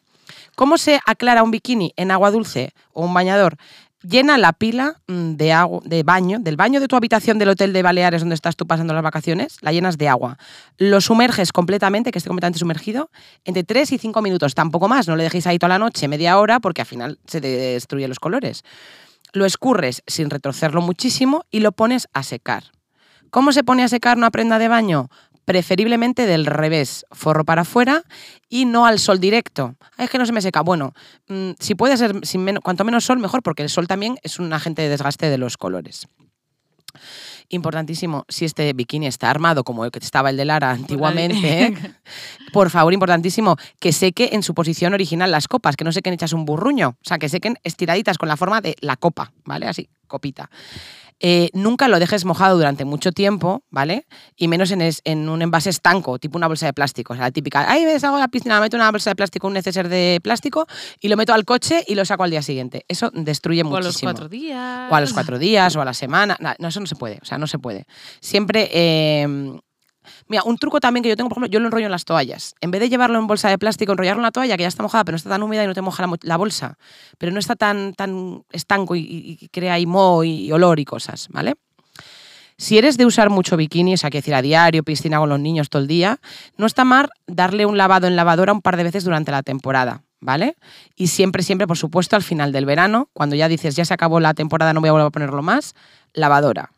[0.56, 3.58] ¿Cómo se aclara un bikini en agua dulce o un bañador?
[4.04, 7.72] Llena la pila mm, de agua, de baño, del baño de tu habitación del hotel
[7.72, 10.38] de Baleares donde estás tú pasando las vacaciones, la llenas de agua.
[10.78, 13.10] Lo sumerges completamente, que esté completamente sumergido,
[13.46, 15.08] entre 3 y 5 minutos, tampoco más.
[15.08, 18.20] No le dejéis ahí toda la noche, media hora, porque al final se destruyen los
[18.20, 18.64] colores.
[19.32, 22.66] Lo escurres sin retorcerlo muchísimo y lo pones a secar.
[23.30, 25.10] ¿Cómo se pone a secar una prenda de baño?
[25.46, 28.04] Preferiblemente del revés, forro para afuera
[28.50, 29.76] y no al sol directo.
[29.98, 30.62] "Ay, Es que no se me seca.
[30.62, 30.94] Bueno,
[31.28, 34.40] mm, si puede ser sin menos, cuanto menos sol, mejor, porque el sol también es
[34.40, 36.08] un agente de desgaste de los colores.
[37.50, 41.74] Importantísimo, si este bikini está armado como el que estaba el de Lara antiguamente, ¿eh?
[42.54, 46.34] por favor, importantísimo, que seque en su posición original las copas, que no sequen hechas
[46.34, 49.68] un burruño, o sea, que sequen estiraditas con la forma de la copa, ¿vale?
[49.68, 50.50] Así, copita.
[51.26, 54.06] Eh, nunca lo dejes mojado durante mucho tiempo, ¿vale?
[54.36, 57.14] Y menos en, es- en un envase estanco, tipo una bolsa de plástico.
[57.14, 59.54] O sea, la típica, ahí ves, hago la piscina, meto una bolsa de plástico, un
[59.54, 60.68] neceser de plástico
[61.00, 62.84] y lo meto al coche y lo saco al día siguiente.
[62.90, 64.12] Eso destruye O a los muchísimo.
[64.12, 64.92] cuatro días.
[64.92, 66.36] O a los cuatro días, o a la semana.
[66.42, 67.20] Na- No, eso no se puede.
[67.22, 67.86] O sea, no se puede.
[68.20, 68.70] Siempre.
[68.74, 69.60] eh,
[70.28, 72.56] Mira, un truco también que yo tengo, por ejemplo, yo lo enrollo en las toallas.
[72.62, 74.84] En vez de llevarlo en bolsa de plástico, enrollarlo en la toalla, que ya está
[74.84, 76.78] mojada, pero no está tan húmeda y no te moja la, bolsa.
[77.18, 80.86] Pero no está tan, tan estanco y, y- y crea ahí moho y olor y
[80.86, 81.56] cosas, ¿vale?
[82.58, 85.40] Si eres de usar mucho bikini, o sea, que decir a diario, piscina con los
[85.40, 86.20] niños todo el día,
[86.58, 90.04] no está mal darle un lavado en lavadora un par de veces durante la temporada,
[90.20, 90.56] ¿vale?
[90.96, 94.20] Y siempre, siempre, por supuesto, al final del verano, cuando ya dices, ya se acabó
[94.20, 95.74] la temporada, no voy a volver a ponerlo más,
[96.14, 96.72] lavadora.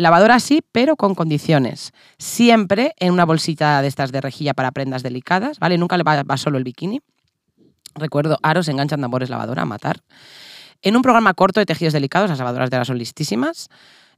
[0.00, 1.92] Lavadora sí, pero con condiciones.
[2.18, 5.78] Siempre en una bolsita de estas de rejilla para prendas delicadas, ¿vale?
[5.78, 7.00] Nunca le va, solo el bikini.
[7.94, 10.00] Recuerdo, aros enganchan tambores lavadora a matar.
[10.82, 13.68] En un programa corto de tejidos delicados, las lavadoras de ahora son listísimas,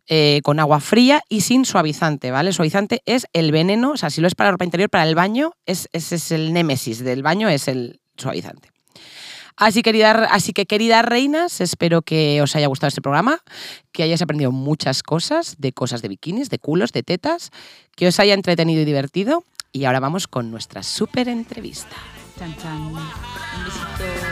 [0.09, 2.53] eh, con agua fría y sin suavizante, ¿vale?
[2.53, 5.15] Suavizante es el veneno, o sea, si lo es para la ropa interior, para el
[5.15, 8.71] baño, es, ese es el némesis del baño, es el suavizante.
[9.57, 13.41] Así, querida, así que, queridas reinas, espero que os haya gustado este programa,
[13.93, 17.51] que hayáis aprendido muchas cosas, de cosas de bikinis, de culos, de tetas,
[17.97, 19.45] que os haya entretenido y divertido.
[19.73, 21.97] Y ahora vamos con nuestra súper entrevista.
[22.39, 22.81] Chan, chan.
[22.81, 22.95] Un
[23.65, 24.32] besito.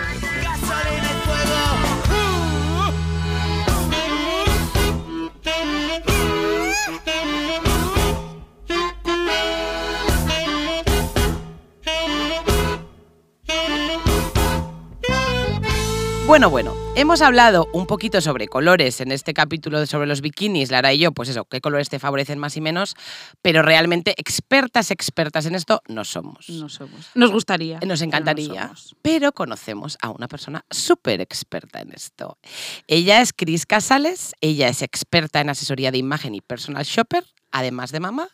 [16.31, 20.93] Bueno, bueno, hemos hablado un poquito sobre colores en este capítulo sobre los bikinis, Lara
[20.93, 22.95] y yo, pues eso, qué colores te favorecen más y menos,
[23.43, 26.49] pero realmente expertas, expertas en esto no somos.
[26.49, 27.11] No somos.
[27.17, 27.81] Nos gustaría.
[27.81, 28.95] Nos pero no encantaría, somos.
[29.03, 32.39] pero conocemos a una persona súper experta en esto.
[32.87, 37.93] Ella es Cris Casales, ella es experta en asesoría de imagen y personal shopper, además
[37.93, 38.29] de mamá,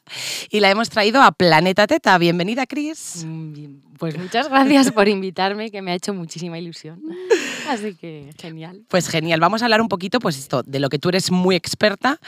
[0.51, 2.17] y la hemos traído a Planeta Teta.
[2.19, 3.25] Bienvenida, Cris.
[3.27, 3.87] Mm.
[3.99, 7.01] Pues muchas gracias por invitarme, que me ha hecho muchísima ilusión.
[7.69, 8.85] Así que genial.
[8.89, 11.57] Pues genial, vamos a hablar un poquito pues esto, de lo que tú eres muy
[11.57, 12.21] experta.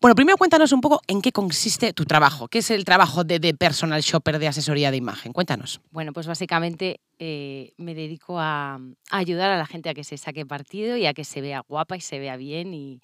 [0.00, 3.38] Bueno, primero cuéntanos un poco en qué consiste tu trabajo, qué es el trabajo de,
[3.38, 5.32] de personal shopper de asesoría de imagen.
[5.32, 5.80] Cuéntanos.
[5.90, 10.16] Bueno, pues básicamente eh, me dedico a, a ayudar a la gente a que se
[10.16, 13.00] saque partido y a que se vea guapa y se vea bien y,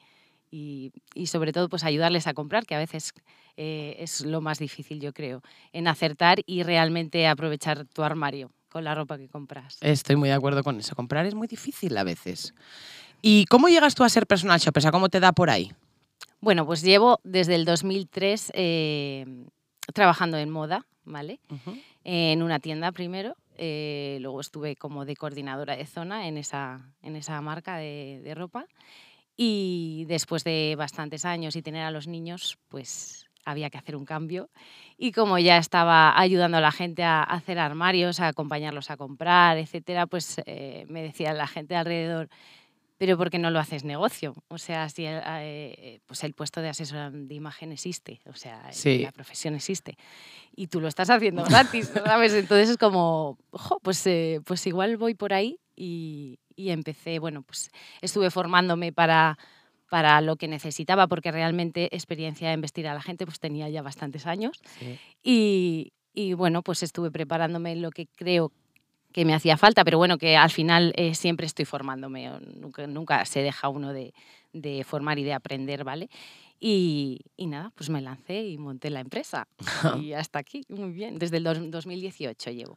[0.56, 3.12] y- y sobre todo pues ayudarles a comprar, que a veces
[3.56, 5.42] eh, es lo más difícil, yo creo,
[5.72, 9.78] en acertar y realmente aprovechar tu armario con la ropa que compras.
[9.80, 10.94] Estoy muy de acuerdo con eso.
[10.94, 12.54] Comprar es muy difícil a veces.
[13.22, 14.80] ¿Y cómo llegas tú a ser personal shopper?
[14.80, 15.72] O sea, ¿cómo te da por ahí?
[16.40, 19.24] Bueno, pues llevo desde el 2003 eh,
[19.94, 21.40] trabajando en moda, ¿vale?
[22.04, 27.16] en una tienda primero, eh, luego estuve como de coordinadora de zona en esa, en
[27.16, 28.66] esa marca de, de ropa
[29.36, 34.04] y después de bastantes años y tener a los niños, pues había que hacer un
[34.04, 34.50] cambio
[34.98, 39.56] y como ya estaba ayudando a la gente a hacer armarios, a acompañarlos a comprar,
[39.58, 42.28] etcétera, pues eh, me decía la gente alrededor,
[42.98, 44.34] pero ¿por qué no lo haces negocio?
[44.48, 48.72] O sea, si el, eh, pues el puesto de asesor de imagen existe, o sea,
[48.72, 48.98] Sí.
[49.00, 49.96] la profesión existe
[50.56, 52.32] y tú lo estás haciendo gratis, ¿sabes?
[52.32, 57.42] Entonces es como, "Jo, pues, eh, pues igual voy por ahí y, y empecé, bueno,
[57.42, 59.38] pues estuve formándome para,
[59.90, 63.82] para lo que necesitaba, porque realmente experiencia en vestir a la gente pues tenía ya
[63.82, 64.60] bastantes años
[65.22, 68.50] y, y, bueno, pues estuve preparándome en lo que creo
[69.12, 73.24] que me hacía falta, pero bueno, que al final eh, siempre estoy formándome, nunca, nunca
[73.24, 74.12] se deja uno de,
[74.52, 76.10] de formar y de aprender, ¿vale?
[76.60, 79.46] Y, y nada, pues me lancé y monté la empresa.
[80.02, 81.18] y hasta aquí, muy bien.
[81.18, 82.76] Desde el dos- 2018 llevo,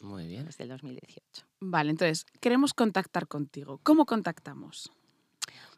[0.00, 0.46] Muy bien.
[0.46, 1.44] desde el 2018.
[1.60, 3.78] Vale, entonces, queremos contactar contigo.
[3.82, 4.90] ¿Cómo contactamos?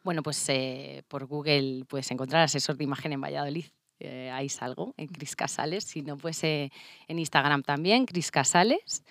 [0.05, 3.67] Bueno, pues eh, por Google puedes encontrar asesor de imagen en Valladolid.
[4.01, 5.85] eh, ahí salgo, en Cris Casales.
[5.85, 6.71] Si no, pues eh,
[7.07, 9.05] en Instagram también, Cris Casales.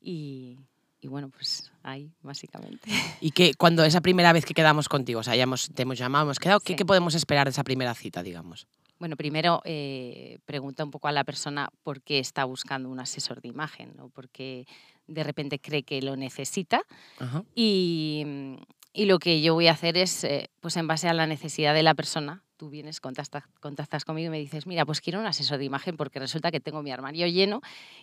[0.00, 0.56] Y,
[1.00, 2.88] y bueno, pues ahí, básicamente.
[3.20, 5.98] ¿Y qué, cuando esa primera vez que quedamos contigo, o sea, ya hemos, te hemos
[5.98, 6.76] llamado, hemos quedado, ¿qué, Sí.
[6.76, 8.68] qué podemos esperar de esa primera cita, digamos?
[8.98, 13.40] Bueno, primero eh, pregunta un poco a la persona por qué está buscando un asesor
[13.40, 14.66] de imagen o por qué
[15.06, 16.82] de repente cree que lo necesita.
[17.18, 17.44] Ajá.
[17.54, 18.54] Y, mm,
[18.96, 21.74] y lo que yo voy a hacer es, eh, pues en base a la necesidad
[21.74, 25.26] de la persona, tú vienes, contactas, contactas conmigo y me dices, mira, pues quiero un
[25.26, 27.60] asesor de imagen porque resulta que tengo mi armario lleno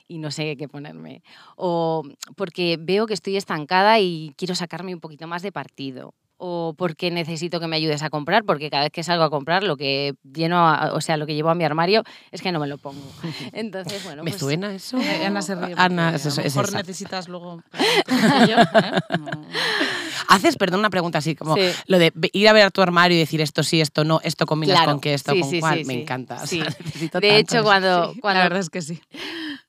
[0.08, 1.24] y no sé qué ponerme.
[1.56, 2.04] O
[2.36, 6.14] porque veo que estoy estancada y quiero sacarme un poquito más de partido.
[6.46, 9.64] O porque necesito que me ayudes a comprar, porque cada vez que salgo a comprar,
[9.64, 12.60] lo que lleno, a- o sea, lo que llevo a mi armario es que no
[12.60, 13.02] me lo pongo.
[13.54, 14.98] Entonces, bueno, ¿Me pues, suena eso?
[14.98, 15.74] Eh, Ana se ríe.
[15.78, 17.64] Ana, es, a lo mejor necesitas luego...
[18.50, 18.92] yo, ¿eh?
[19.20, 19.32] No.
[20.28, 21.62] Haces, perdón, una pregunta así, como Sí.
[21.88, 24.78] lo de ir a ver tu armario y decir esto sí, esto no, esto combinas
[24.78, 26.42] Claro, con qué, esto sí, con sí, cuál, me encanta.
[26.44, 26.60] o Sí.
[26.62, 29.00] sea, De tanto hecho, cuando, cuando, La verdad es que sí.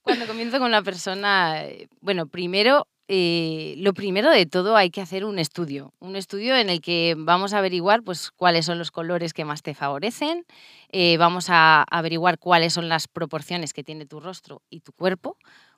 [0.02, 5.02] Cuando comienzo con la persona, eh, bueno, primero, eh, lo primero de todo hay que
[5.02, 8.90] hacer un estudio, un estudio en el que vamos a averiguar pues, cuáles son los
[8.90, 10.44] colores que más te favorecen,
[10.90, 15.36] eh, vamos a averiguar cuáles son las proporciones que tiene tu rostro y tu cuerpo,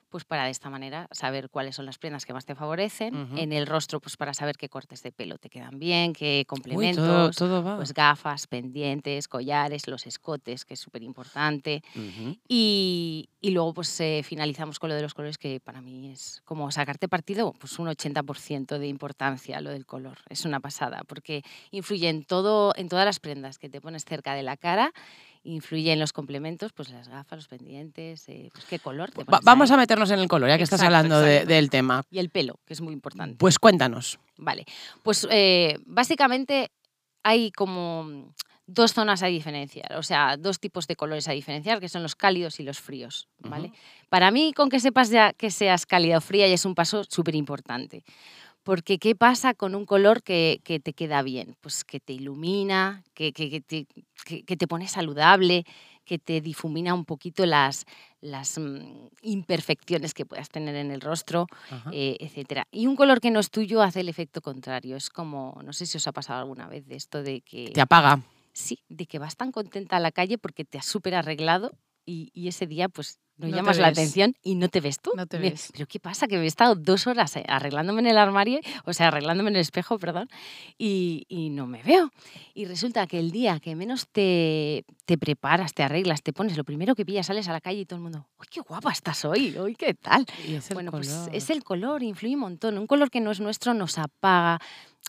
[0.09, 3.15] pues para de esta manera saber cuáles son las prendas que más te favorecen.
[3.15, 3.37] Ujú.
[3.37, 6.45] En el rostro, pues para saber qué cortes de pelo te quedan bien, qué Uy,
[6.45, 7.05] complementos.
[7.05, 7.77] todo, todo va.
[7.77, 11.81] Pues gafas, pendientes, collares, los escotes, que es súper importante.
[11.95, 12.37] Ujú.
[12.47, 16.41] Y, y luego pues eh, finalizamos con lo de los colores, que para mí es
[16.45, 20.17] como sacarte partido, pues un 80% de importancia lo del color.
[20.29, 24.33] Es una pasada, porque influye en, todo, en todas las prendas que te pones cerca
[24.33, 24.91] de la cara,
[25.47, 29.39] influye en los complementos, pues las gafas, los pendientes, eh, pues qué color te Va-
[29.43, 32.03] vamos a meternos en el color, ya que estás Exacto, hablando de- del tema.
[32.11, 33.35] Y el pelo, que es muy importante.
[33.37, 34.19] Pues cuéntanos.
[34.37, 34.65] Vale,
[35.03, 36.71] pues eh, básicamente
[37.23, 38.33] hay como
[38.69, 42.15] dos zonas a diferenciar, o sea, dos tipos de colores a diferenciar, que son los
[42.15, 43.71] cálidos y los fríos, ¿vale?
[44.09, 47.03] Para mí, con que sepas ya que seas cálida o fría ya es un paso
[47.05, 48.03] súper importante.
[48.67, 51.55] Porque ¿qué pasa con un color que, que te queda bien?
[51.61, 53.87] Pues que te ilumina, que, que- te,
[54.25, 55.63] que- te pone saludable,
[56.03, 57.85] que te difumina un poquito las,
[58.19, 61.47] las mm, imperfecciones que puedas tener en el rostro,
[61.93, 62.67] eh, etcétera.
[62.69, 64.97] Y un color que no es tuyo hace el efecto contrario.
[64.97, 67.79] Es como, no sé si os ha pasado alguna vez de esto de que, Te
[67.79, 68.19] apaga.
[68.51, 71.71] sí, de que vas tan contenta a la calle porque te has súper arreglado
[72.05, 75.11] y, y ese día pues no, No llamas la atención y no te ves tú.
[75.15, 75.69] No te ves.
[75.73, 76.27] Pero ¿qué pasa?
[76.27, 79.55] Que me he estado dos horas eh, arreglándome en el armario, o sea, arreglándome en
[79.57, 80.27] el espejo, perdón,
[80.77, 82.11] y, y no me veo.
[82.53, 86.63] Y resulta que el día que menos te, te preparas, te arreglas, te pones, lo
[86.63, 89.23] primero que pillas, sales a la calle y todo el mundo, ¡uy, qué guapa estás
[89.25, 89.55] hoy!
[89.59, 90.25] ¡Uy, qué tal!
[90.73, 91.35] Bueno, pues color.
[91.35, 92.77] es el color, influye un montón.
[92.77, 94.59] Un color que no es nuestro nos apaga,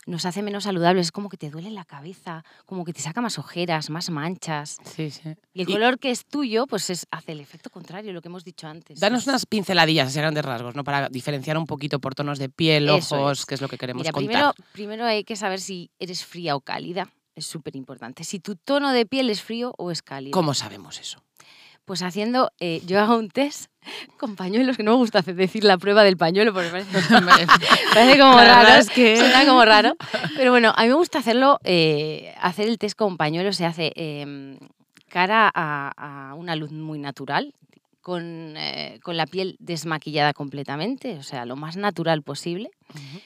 [0.05, 3.21] nos hace menos saludables, es como que te duele la cabeza, como que te saca
[3.21, 4.77] más ojeras, más manchas.
[4.83, 5.29] Sí, sí.
[5.53, 8.27] Y el Y- color que es tuyo, pues es, hace el efecto contrario, lo que
[8.27, 8.99] hemos dicho antes.
[8.99, 10.83] Danos unas pinceladillas, a grandes rasgos, ¿no?
[10.83, 13.45] Para diferenciar un poquito por tonos de piel, Eso ojos, es.
[13.45, 14.27] que es lo que queremos Mira, contar.
[14.29, 17.07] primero, primero hay que saber si eres fría o cálida.
[17.33, 18.25] Es súper importante.
[18.25, 20.31] Si tu tono de piel es frío o es cálido.
[20.33, 21.23] ¿Cómo sabemos eso?
[21.85, 23.71] Pues haciendo, eh, yo hago un test
[24.17, 26.91] con pañuelos, que no me gusta decir la prueba del pañuelo porque parece,
[27.93, 29.95] parece como raro, es que- suena como raro.
[30.35, 33.93] Pero bueno, a mí me gusta hacerlo, eh, hacer el test con pañuelos se hace
[33.95, 34.57] em,
[35.07, 37.53] cara a, a una luz muy natural,
[38.09, 42.71] con, eh, con la piel desmaquillada completamente, o sea, lo más natural posible,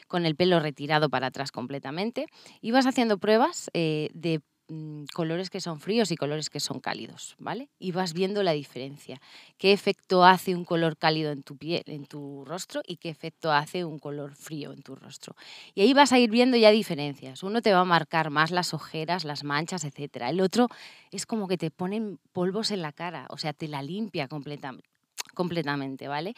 [0.09, 2.25] con el pelo retirado para atrás completamente,
[2.59, 4.41] y vas haciendo pruebas eh, de
[4.73, 7.69] mm, colores que son fríos y colores que son cálidos, ¿vale?
[7.79, 9.21] Y vas viendo la diferencia.
[9.57, 13.51] ¿Qué efecto hace un color cálido en tu piel, en tu rostro y qué efecto
[13.51, 15.35] hace un color frío en tu rostro?
[15.75, 17.43] Y ahí vas a ir viendo ya diferencias.
[17.43, 20.29] Uno te va a marcar más las ojeras, las manchas, etcétera.
[20.29, 20.69] El otro
[21.11, 24.93] es como que te ponen polvos en la cara, o sea, te la limpia completamente
[25.33, 26.33] completamente, ¿vale?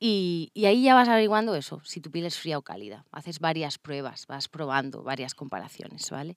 [0.00, 3.04] Y, y ahí ya vas averiguando eso, si tu piel es fría o cálida.
[3.12, 6.36] Haces varias pruebas, vas probando varias comparaciones, ¿vale?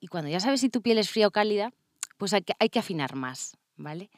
[0.00, 1.72] Y cuando ya sabes si tu piel es fría o cálida,
[2.16, 4.10] pues hay que, hay que afinar más, ¿vale?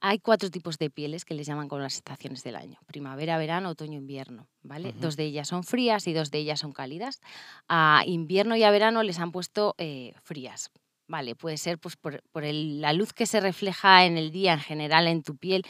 [0.00, 2.78] Hay cuatro tipos de pieles que les llaman con las estaciones del año.
[2.86, 4.92] Primavera, verano, otoño, invierno, ¿vale?
[5.00, 7.20] Dos de ellas son frías y dos de ellas son cálidas.
[7.68, 10.70] A invierno y a verano les han puesto eh, frías,
[11.10, 14.52] Vale, puede ser pues, por, por el- la luz que se refleja en el día
[14.52, 15.62] en general en tu piel.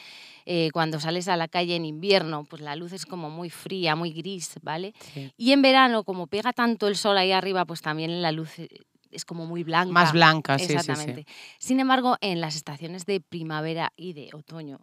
[0.46, 3.94] eh, cuando sales a la calle en invierno, pues la luz es como muy fría,
[3.94, 4.94] muy gris, ¿vale?
[5.14, 5.30] Sí.
[5.36, 8.68] Y en verano, como pega tanto el sol ahí arriba, pues también la luz eh,
[9.10, 9.92] es como muy blanca.
[9.92, 10.74] Más blanca, sí, sí, sí.
[10.78, 11.26] Exactamente.
[11.58, 14.80] Sin embargo, en las estaciones de primavera y de otoño,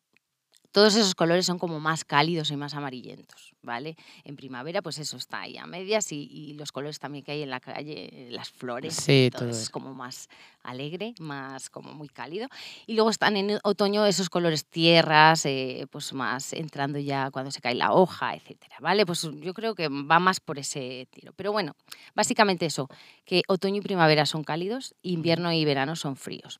[0.75, 3.95] todos esos colores son como más cálidos y más amarillentos, ¿vale?
[4.25, 7.43] En primavera, pues eso está ahí a medias y, y los colores también que hay
[7.43, 10.27] en la calle, las flores, Sí, todo todo eso es como más
[10.63, 12.49] alegre, más como muy cálido.
[12.87, 17.61] Y luego están en otoño esos colores tierras, eh, pues más entrando ya cuando se
[17.61, 19.05] cae la hoja, etcétera, ¿vale?
[19.05, 21.31] Pues yo creo que va más por ese tiro.
[21.37, 21.77] Pero bueno,
[22.15, 22.89] básicamente eso,
[23.23, 26.59] que otoño y primavera son cálidos, invierno y verano son fríos.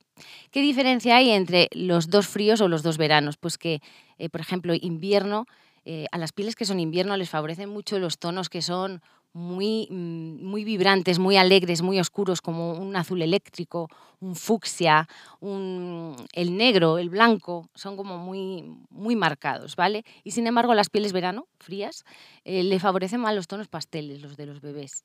[0.51, 3.36] ¿Qué diferencia hay entre los dos fríos o los dos veranos?
[3.36, 3.82] Pues que,
[4.18, 5.45] eh, por ejemplo, invierno,
[5.86, 9.01] eh, a las pieles que son invierno les favorecen mucho los tonos que son
[9.34, 13.89] muy, mm, muy vibrantes, muy alegres, muy oscuros, como un azul eléctrico,
[14.22, 15.09] un fucsia,
[15.41, 20.05] un- el negro, el blanco, son como muy, muy marcados, ¿vale?
[20.24, 22.05] Y sin embargo, las pieles verano, frías,
[22.45, 25.03] eh, le favorecen más los tonos pasteles, los de los bebés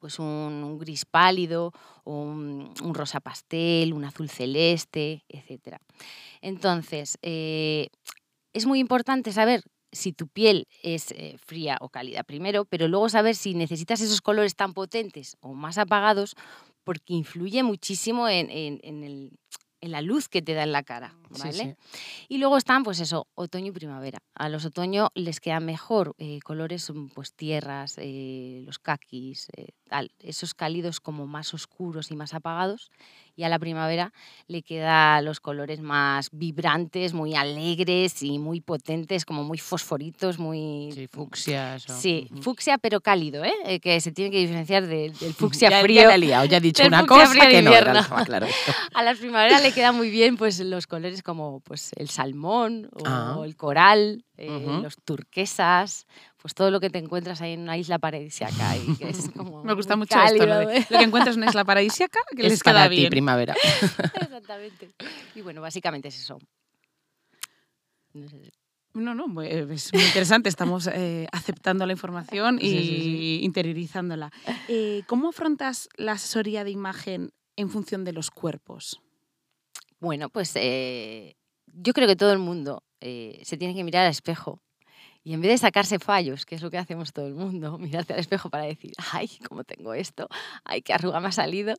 [0.00, 1.72] pues un, un gris pálido,
[2.04, 5.78] un, un rosa pastel, un azul celeste, etc.
[6.40, 7.88] Entonces, eh,
[8.52, 13.08] es muy importante saber si tu piel es eh, fría o cálida primero, pero luego
[13.08, 16.34] saber si necesitas esos colores tan potentes o más apagados,
[16.84, 19.32] porque influye muchísimo en, en- en el-
[19.82, 21.16] en la luz que te da en la cara.
[21.32, 21.76] Sí, ¿vale?
[21.92, 21.96] sí.
[22.28, 24.18] Y luego están, pues eso, otoño y primavera.
[24.34, 29.68] A los otoño les quedan mejor eh, colores, mm, pues tierras, eh, los caquis, eh,
[29.88, 32.90] tal, esos cálidos como más oscuros y más apagados.
[33.40, 34.12] Y a la primavera
[34.48, 40.90] le queda los colores más vibrantes, muy alegres y muy potentes, como muy fosforitos, muy...
[40.92, 41.88] Sí, fucsias.
[41.88, 43.54] o- Sí, fucsia pero cálido, ¿eh?
[43.64, 46.02] Eh, que se tiene que diferenciar de- del fucsia ya, frío.
[46.02, 48.44] Ya la he liado, ya he dicho del una fucsia cosa que no era, claro
[48.44, 48.72] esto.
[48.94, 53.00] A las primaveras le quedan muy bien pues los colores como pues el salmón o
[53.06, 53.40] Ah.
[53.46, 56.06] el coral, eh, los turquesas,
[56.38, 59.62] pues todo lo que te encuentras ahí en una isla paradisíaca y que es como
[59.64, 60.86] Me gusta mucho esto, lo, cálido, de- ¿eh?
[60.90, 63.10] lo que encuentras en una isla paradisíaca, que les Es queda para ti, bien.
[63.10, 63.54] primavera.
[64.14, 64.90] Exactamente.
[65.34, 66.38] Y bueno, básicamente es eso.
[68.12, 68.50] No sé si-
[68.94, 70.48] No, no, muy- es muy interesante.
[70.48, 73.40] Estamos eh, aceptando la información y Sí, sí, sí.
[73.44, 74.32] interiorizándola.
[74.68, 79.00] Eh, ¿Cómo afrontas la asesoría de imagen en función de los cuerpos?
[80.00, 81.36] Bueno, pues eh,
[81.66, 84.60] yo creo que todo el mundo eh, se tiene que mirar al espejo
[85.22, 88.14] y en vez de sacarse fallos, que es lo que hacemos todo el mundo, mirarte
[88.14, 90.28] al espejo para decir, ay, cómo tengo esto,
[90.64, 91.76] ay, qué arruga me ha salido,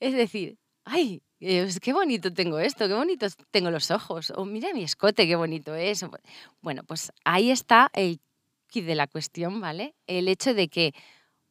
[0.00, 4.82] es decir, ay, qué bonito tengo esto, qué bonitos tengo los ojos, o mira mi
[4.82, 6.04] escote, qué bonito es.
[6.62, 8.20] Bueno, pues ahí está el
[8.68, 9.94] kit de la cuestión, ¿vale?
[10.06, 10.94] El hecho de que,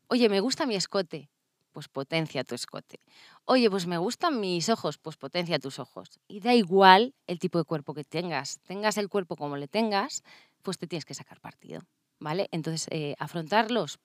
[0.08, 1.30] oye, me gusta mi escote,
[1.72, 3.00] pues potencia tu escote.
[3.50, 6.20] Oye, pues me gustan mis ojos, pues potencia tus ojos.
[6.28, 8.60] Y da igual el tipo de cuerpo que tengas.
[8.68, 10.22] Tengas el cuerpo como le tengas,
[10.64, 11.80] pues te tienes que sacar partido,
[12.20, 12.50] ¿vale?
[12.52, 14.00] Entonces, eh, afrontarlos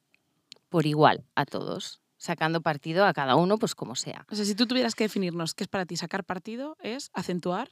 [0.68, 4.24] por igual a todos, sacando partido a cada uno, pues como sea.
[4.30, 7.68] O sea, si tú tuvieras que definirnos qué es para ti sacar partido, es acentuar.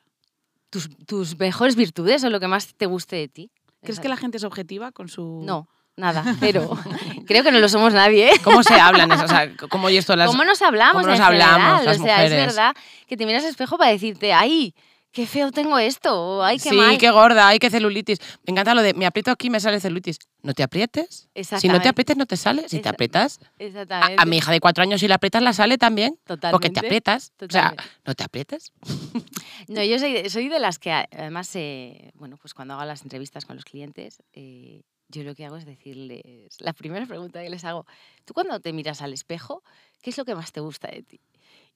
[0.70, 3.52] Tus, tus mejores virtudes o lo que más te guste de ti.
[3.80, 5.42] ¿Crees que la gente es objetiva con su...?
[5.44, 5.68] No,
[6.00, 6.76] nada, pero
[7.26, 8.30] creo que no lo somos nadie.
[8.30, 8.40] ¿eh?
[8.42, 9.12] ¿Cómo se hablan?
[9.12, 9.24] eso?
[9.24, 10.28] O sea, ¿cómo y esto las...
[10.28, 11.02] ¿Cómo nos hablamos?
[11.02, 11.84] cómo nos en hablamos general?
[11.84, 12.32] las o sea, mujeres?
[12.32, 12.74] es verdad
[13.06, 14.74] que te miras al espejo para decirte, ay,
[15.12, 16.98] qué feo tengo esto, ay, qué sí, mal.
[16.98, 18.18] qué gorda, ay, qué celulitis.
[18.46, 20.18] Me encanta lo de, me aprieto aquí, me sale celulitis.
[20.42, 21.28] No te aprietes.
[21.58, 22.68] Si no te aprietes, no te sale.
[22.68, 24.16] Si te aprietas, a, Exactamente.
[24.22, 26.18] a mi hija de cuatro años, si la aprietas, la sale también.
[26.24, 26.80] Porque te Totalmente.
[26.80, 27.32] aprietas.
[27.40, 27.84] O sea, Totalmente.
[28.06, 28.72] no te aprietes.
[29.68, 33.02] No, yo soy de, soy de las que además, eh, bueno, pues cuando hago las
[33.02, 36.22] entrevistas con los clientes, eh, yo lo que hago es decirles,
[36.60, 37.86] la primera pregunta que les hago,
[38.24, 39.62] tú cuando te miras al espejo,
[40.02, 41.20] ¿qué es lo que más te gusta de ti?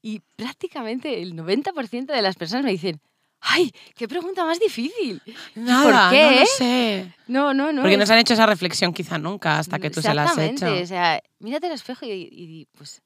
[0.02, 3.00] Y prácticamente el 90% de las personas me dicen,
[3.40, 5.20] ¡ay, qué pregunta más difícil!
[5.54, 7.14] Nada, qué, no lo sé.
[7.26, 7.82] No, no, no.
[7.82, 10.24] Porque no es- se han hecho esa reflexión quizá nunca hasta que tú se la
[10.24, 10.82] has Exactamente, hecho.
[10.82, 13.02] O sea, mírate al espejo y, y pues,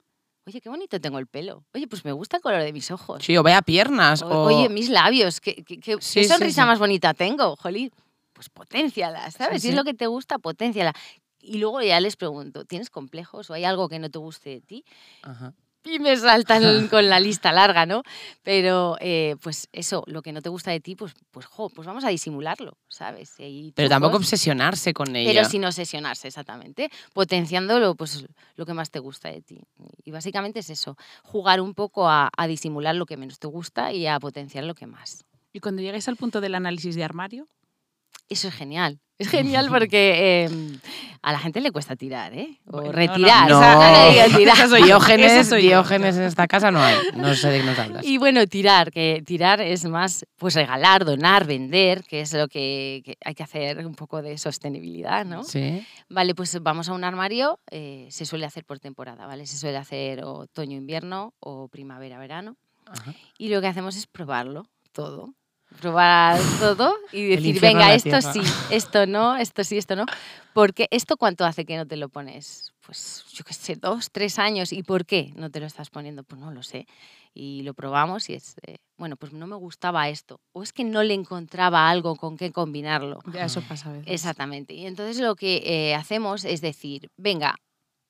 [0.47, 1.65] oye, qué bonito tengo el pelo.
[1.75, 3.25] Oye, pues me gusta el color de mis ojos.
[3.25, 4.23] Sí, o vea piernas.
[4.23, 6.67] O- O, Oye, mis labios, qué, qué- qué- Sí, qué sí, sonrisa sí.
[6.67, 7.91] más bonita tengo, jolín.
[8.39, 9.63] Pues potenciala, ¿sabes?
[9.63, 9.69] Si sí.
[9.71, 10.93] es lo que te gusta, potenciala.
[11.41, 14.61] Y luego ya les pregunto, ¿tienes complejos o hay algo que no te guste de
[14.61, 14.85] ti?
[15.23, 15.55] Ajá.
[15.83, 18.05] Y me saltan con la lista larga, ¿no?
[18.45, 21.85] Pero, eh, pues eso, lo que no te gusta de ti, pues, pues, jo, pues
[21.85, 23.35] vamos a disimularlo, ¿sabes?
[23.41, 25.33] Y Pero tampoco obsesionarse con ella.
[25.33, 26.91] Pero sin obsesionarse, exactamente.
[27.13, 28.25] Potenciándolo, pues,
[28.55, 29.61] lo que más te gusta de ti.
[30.05, 33.93] Y básicamente es eso, jugar un poco a, a disimular lo que menos te gusta
[33.93, 35.25] y a potenciar lo que más.
[35.53, 37.49] Y cuando llegáis al punto del análisis de armario,
[38.29, 39.01] Eso es genial.
[39.19, 40.79] Es genial porque eh,
[41.23, 42.61] a la gente le cuesta tirar, ¿eh?
[42.67, 43.49] O Bueno, no, retirar.
[43.49, 43.61] no.
[43.61, 44.57] Esa- no le digas tirar.
[44.57, 45.63] Esa soy Diógenes, soy.
[45.63, 46.97] Diógenes en esta casa no hay.
[47.17, 48.05] No sé de qué nos hablas.
[48.05, 53.03] Y bueno, tirar, que tirar es más, pues regalar, donar, vender, que es lo que,
[53.05, 55.43] que hay que hacer un poco de sostenibilidad, ¿no?
[55.43, 55.85] Sí.
[56.09, 59.47] Vale, pues vamos a un armario, eh, se suele hacer por temporada, ¿vale?
[59.47, 62.57] Se suele hacer otoño-invierno o primavera-verano.
[63.37, 65.35] Y lo que hacemos es probarlo todo.
[65.81, 68.33] Probar todo y decir, venga, esto tierra".
[68.33, 70.07] sí, esto no, esto sí, esto no.
[70.53, 72.73] Porque esto cuánto hace que no te lo pones?
[72.85, 74.73] Pues yo qué sé, dos, tres años.
[74.73, 76.25] ¿Y por qué no te lo estás poniendo?
[76.25, 76.87] Pues no lo sé.
[77.35, 80.41] Y lo probamos y es, eh, bueno, pues no me gustaba esto.
[80.53, 83.21] O es que no le encontraba algo con qué combinarlo.
[83.33, 84.13] ya eso pasa a veces.
[84.13, 84.75] Exactamente.
[84.75, 87.55] Y entonces lo que eh, hacemos es decir, venga,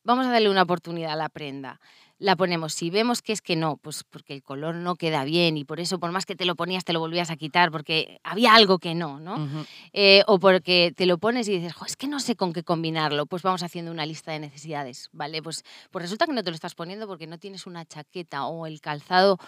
[0.04, 1.80] vamos a darle una oportunidad a la prenda.
[2.20, 2.74] La ponemos.
[2.74, 5.78] Si vemos que es que no, pues porque el color no queda bien y por
[5.78, 8.80] eso, por más que te lo ponías, te lo volvías a quitar porque había algo
[8.80, 9.48] que no, ¿no?
[9.92, 12.64] Eh, o porque te lo pones y dices, "Jo, es que no sé con qué
[12.64, 15.42] combinarlo, pues vamos haciendo una lista de necesidades, ¿vale?
[15.42, 18.66] Pues, pues resulta que no te lo estás poniendo porque no tienes una chaqueta o
[18.66, 19.38] el calzado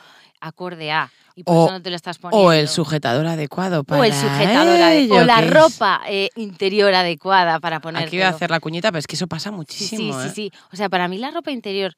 [0.40, 2.46] acorde a y por O- eso no te lo estás poniendo.
[2.48, 7.80] O el sujetador adecuado para O el sujetador o la ropa eh, interior adecuada para
[7.80, 8.04] poner.
[8.04, 10.12] Aquí voy a hacer la cuñita, pero es que eso pasa muchísimo.
[10.14, 10.50] sí, sí, ¿eh?
[10.52, 10.58] sí.
[10.72, 11.96] O sea, para mí la ropa interior,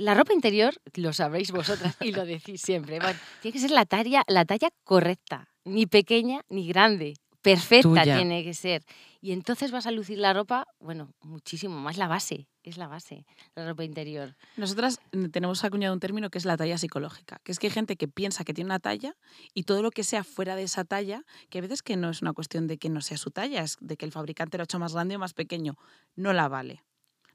[0.00, 3.84] la ropa interior, lo sabréis vosotras y lo decís siempre, bueno, tiene que ser la
[3.84, 8.16] talla, la talla correcta, ni pequeña ni grande, perfecta Tuya.
[8.16, 8.84] tiene que ser.
[9.20, 13.26] Y entonces vas a lucir la ropa, bueno, muchísimo más la base, es la base,
[13.54, 14.36] la ropa interior.
[14.56, 17.72] Nosotras mm, tenemos acuñado un término que es la talla psicológica, que es que hay
[17.72, 19.16] gente que piensa que tiene una talla
[19.52, 22.22] y todo lo que sea fuera de esa talla, que a veces que no es
[22.22, 24.64] una cuestión de que no sea su talla, es de que el fabricante lo ha
[24.64, 25.76] hecho más grande o más pequeño,
[26.16, 26.82] no la vale.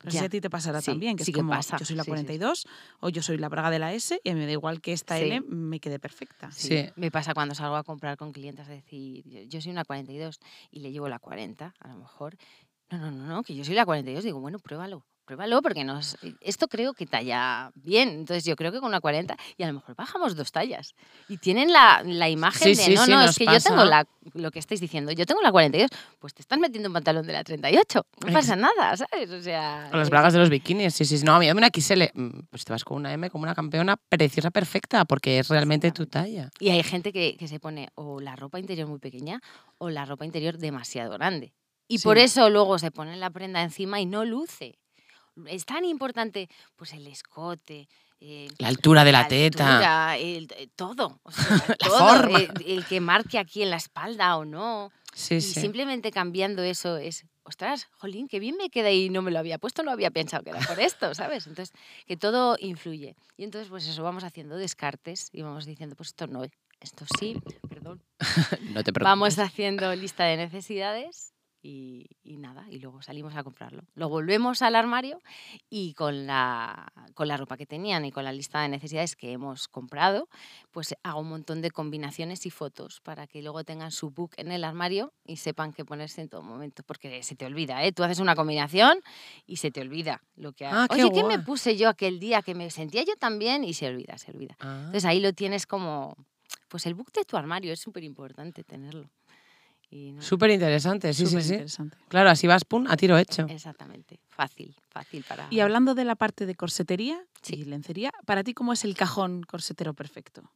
[0.06, 0.20] No sé Ya.
[0.22, 1.78] si a ti te pasará Sí, también, que sí es que como pasa.
[1.78, 2.24] yo soy la Sí, sí, sí.
[2.26, 2.68] 42
[3.02, 5.24] o yo soy la braga de la S y me da igual que esta Sí.
[5.26, 6.52] L me quede perfecta.
[6.52, 6.86] Sí.
[6.96, 10.40] Me pasa cuando salgo a comprar con clientes, decir, yo, yo soy una 42
[10.72, 12.38] y le llevo la 40, a lo mejor.
[12.92, 14.24] No, no, no, no, que yo soy la 42.
[14.24, 18.10] Digo, bueno, pruébalo, pruébalo, porque nos, esto creo que talla bien.
[18.10, 20.94] Entonces yo creo que con una 40 y a lo mejor bajamos dos tallas.
[21.28, 23.70] Y tienen la, la imagen Sí, de, sí, no, sí, no, es que yo pasa.
[23.70, 26.94] tengo la, lo que estáis diciendo, yo tengo la 42, pues te estás metiendo un
[26.94, 28.06] pantalón de la 38.
[28.26, 29.30] No pasa nada, ¿sabes?
[29.32, 29.88] O sea...
[29.90, 31.24] Con las bragas de los bikinis, sí, sí.
[31.26, 32.04] No, a mí una XL.
[32.14, 35.92] mm, Pues te vas con una M como una campeona preciosa, perfecta, porque es realmente
[35.92, 36.50] tu talla.
[36.60, 39.42] Y hay gente que, que se pone o la ropa interior muy pequeña
[39.78, 41.54] o la ropa interior demasiado grande.
[41.88, 44.80] Y por eso luego se pone la prenda encima y no luce.
[45.48, 47.88] Es tan importante pues el escote,
[48.22, 49.68] eh, La altura de la, teta.
[49.76, 51.20] altura, el- eh, todo.
[51.24, 51.46] o sea,
[51.80, 52.40] La todo, forma.
[52.40, 54.92] El, el que marque aquí en la espalda o no.
[55.14, 55.60] Sí, y sí.
[55.62, 59.58] simplemente cambiando eso es, ostras, jolín, qué bien me queda y no me lo había
[59.58, 61.48] puesto, no había pensado que era por esto, ¿sabes?
[61.48, 61.74] Entonces,
[62.06, 63.16] que todo influye.
[63.38, 66.44] Y entonces, pues eso, vamos haciendo descartes y vamos diciendo, pues esto no,
[66.82, 67.38] esto sí,
[67.70, 68.02] perdón.
[68.74, 69.04] No te preocupes.
[69.04, 71.34] Vamos haciendo lista de necesidades
[71.66, 73.84] y, y nada, y luego salimos a comprarlo.
[73.96, 75.20] Lo volvemos al armario
[75.68, 79.32] y con la, con la ropa que tenían y con la lista de necesidades que
[79.32, 80.30] hemos comprado,
[80.72, 84.52] pues hago un montón de combinaciones y fotos para que luego tengan su book en
[84.52, 87.92] el armario y sepan qué ponerse en todo momento, porque se te olvida, ¿eh?
[87.92, 89.00] Tú haces una combinación
[89.48, 91.46] y se te olvida lo que Ah, qué Oye, ¿qué me guay.
[91.46, 93.64] puse yo aquel día que me sentía yo también?
[93.64, 94.56] Y se olvida, se olvida.
[94.60, 94.76] Ah.
[94.86, 96.16] Entonces ahí lo tienes como,
[96.68, 99.10] pues el book de tu armario, es súper importante tenerlo.
[99.96, 101.42] Y no- Súper interesante, sí, sí, sí.
[101.44, 101.98] Superinteresante.
[102.10, 103.46] Claro, así vas, pum, a tiro hecho.
[103.50, 105.48] Exactamente, fácil, fácil para...
[105.50, 107.56] Y hablando de la parte de corsetería Sí.
[107.56, 110.52] y lencería, ¿para ti cómo es el cajón corsetero perfecto?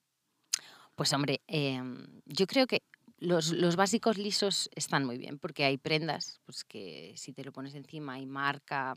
[0.95, 2.81] Pues hombre, em, yo creo que
[3.17, 7.53] los, los básicos lisos están muy bien, porque hay prendas pues que si te lo
[7.53, 8.95] pones encima y marca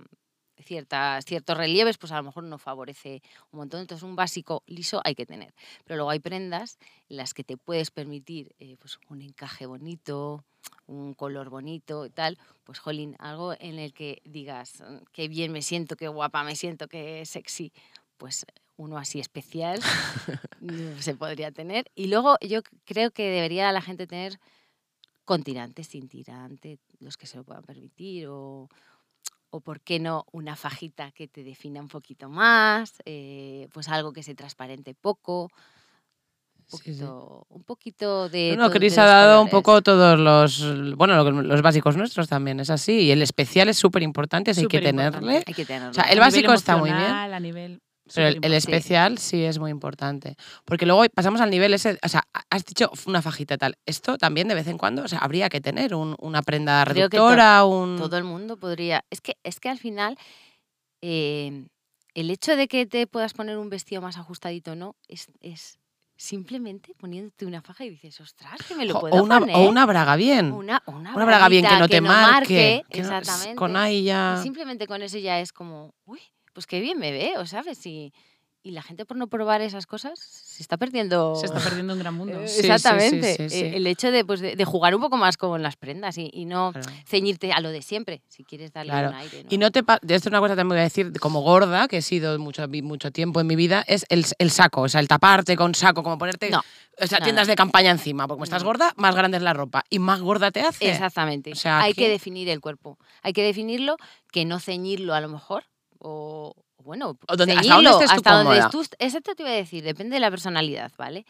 [0.63, 3.81] ciertas, ciertos relieves, pues a lo mejor no favorece un montón.
[3.81, 5.55] Entonces un básico liso hay que tener.
[5.85, 10.45] Pero luego hay prendas en las que te puedes permitir eh, pues un encaje bonito,
[10.87, 12.39] un color bonito y tal.
[12.65, 16.57] Pues jolín, algo en el que digas, "Mm, qué bien me siento, qué guapa me
[16.57, 17.73] siento, qué sexy.
[18.17, 18.47] Pues
[18.77, 19.81] uno así especial
[21.01, 21.91] se podría tener.
[21.95, 24.39] Y luego yo creo que debería la gente tener
[25.25, 28.69] con tirante, sin tirante, los que se lo puedan permitir, o,
[29.55, 34.13] o por qué no una fajita que te defina un poquito más, eh, pues algo
[34.13, 35.51] que se transparente poco.
[36.73, 37.01] Un Sí, sí.
[37.01, 38.57] poquito, un poquito de.
[38.57, 42.61] No, de Cris ha dado un poco todos los, bueno, lo- los básicos nuestros también,
[42.61, 42.93] es así.
[43.03, 45.45] Y el especial es súper importante, hay que tenerle.
[45.47, 45.91] Hay que tenerlo.
[45.91, 47.03] O sea, el básico está muy bien.
[47.03, 47.83] A nivel
[48.15, 50.37] Pero el, especial sí es muy importante.
[50.65, 53.77] Porque luego pasamos al nivel ese, o sea, has dicho una fajita tal.
[53.87, 57.09] Esto también de vez en cuando, o sea, habría que tener un- una prenda Creo
[57.09, 57.97] que to- reductora, un...
[57.97, 59.05] todo el mundo podría.
[59.11, 60.17] Es que, es que al final,
[61.01, 61.67] eh,
[62.15, 65.79] el hecho de que te puedas poner un vestido más ajustadito o no, es, es
[66.17, 69.57] simplemente poniéndote una faja y dices, ostras, que me lo puedo o, una, poner.
[69.57, 70.53] o una braga bien.
[70.53, 72.83] una, una Una braga bien que no te marque.
[72.91, 73.55] que no- exactamente.
[73.57, 74.39] con ahí ya...
[74.43, 76.21] Simplemente con eso ya es como, uy,
[76.53, 77.85] pues qué bien me veo, ¿sabes?
[77.87, 78.13] Y,
[78.65, 81.35] y la gente por no probar esas cosas se está perdiendo.
[81.35, 82.41] Se está perdiendo un gran mundo.
[82.43, 83.35] Eh, Sí, Exactamente.
[83.37, 83.61] sí, sí.
[83.65, 86.31] Eh, El hecho de, pues, de, de jugar un poco más con las prendas y,
[86.33, 86.89] y no Claro.
[87.05, 89.09] ceñirte a lo de siempre, si quieres darle Claro.
[89.09, 89.43] un aire.
[89.43, 89.49] ¿no?
[89.51, 91.97] Y no te esto es una cosa que también voy a decir, como gorda, que
[91.97, 95.09] he sido mucho, mucho tiempo en mi vida, es el, el saco, o sea, el
[95.09, 97.25] taparte con saco, como ponerte No, o sea, nada.
[97.25, 100.21] tiendas de campaña encima, porque como estás gorda, más grande es la ropa y más
[100.21, 100.89] gorda te hace.
[100.89, 101.51] Exactamente.
[101.51, 102.97] O sea, Hay aquí- que definir el cuerpo.
[103.23, 103.97] Hay que definirlo,
[104.31, 105.65] que no ceñirlo a lo mejor.
[106.03, 109.55] O bueno, O donde- hasta donde estés tú hasta donde tú- Exacto te iba a
[109.55, 111.25] decir, depende de la personalidad, ¿vale?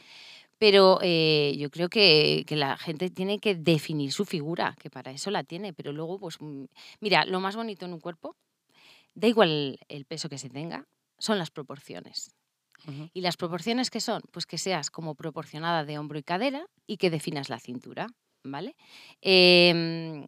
[0.58, 5.10] Pero eh, yo creo que, que la gente tiene que definir su figura, que para
[5.10, 5.72] eso la tiene.
[5.72, 6.64] Pero luego, pues, mm,
[7.00, 8.36] mira, lo más bonito en un cuerpo,
[9.14, 10.86] da igual el, peso que se tenga,
[11.18, 12.30] son las proporciones.
[13.12, 14.22] ¿Y las proporciones qué son?
[14.32, 18.08] Pues que seas como proporcionada de hombro y cadera y que definas la cintura,
[18.42, 18.74] ¿vale?
[19.20, 20.26] Em,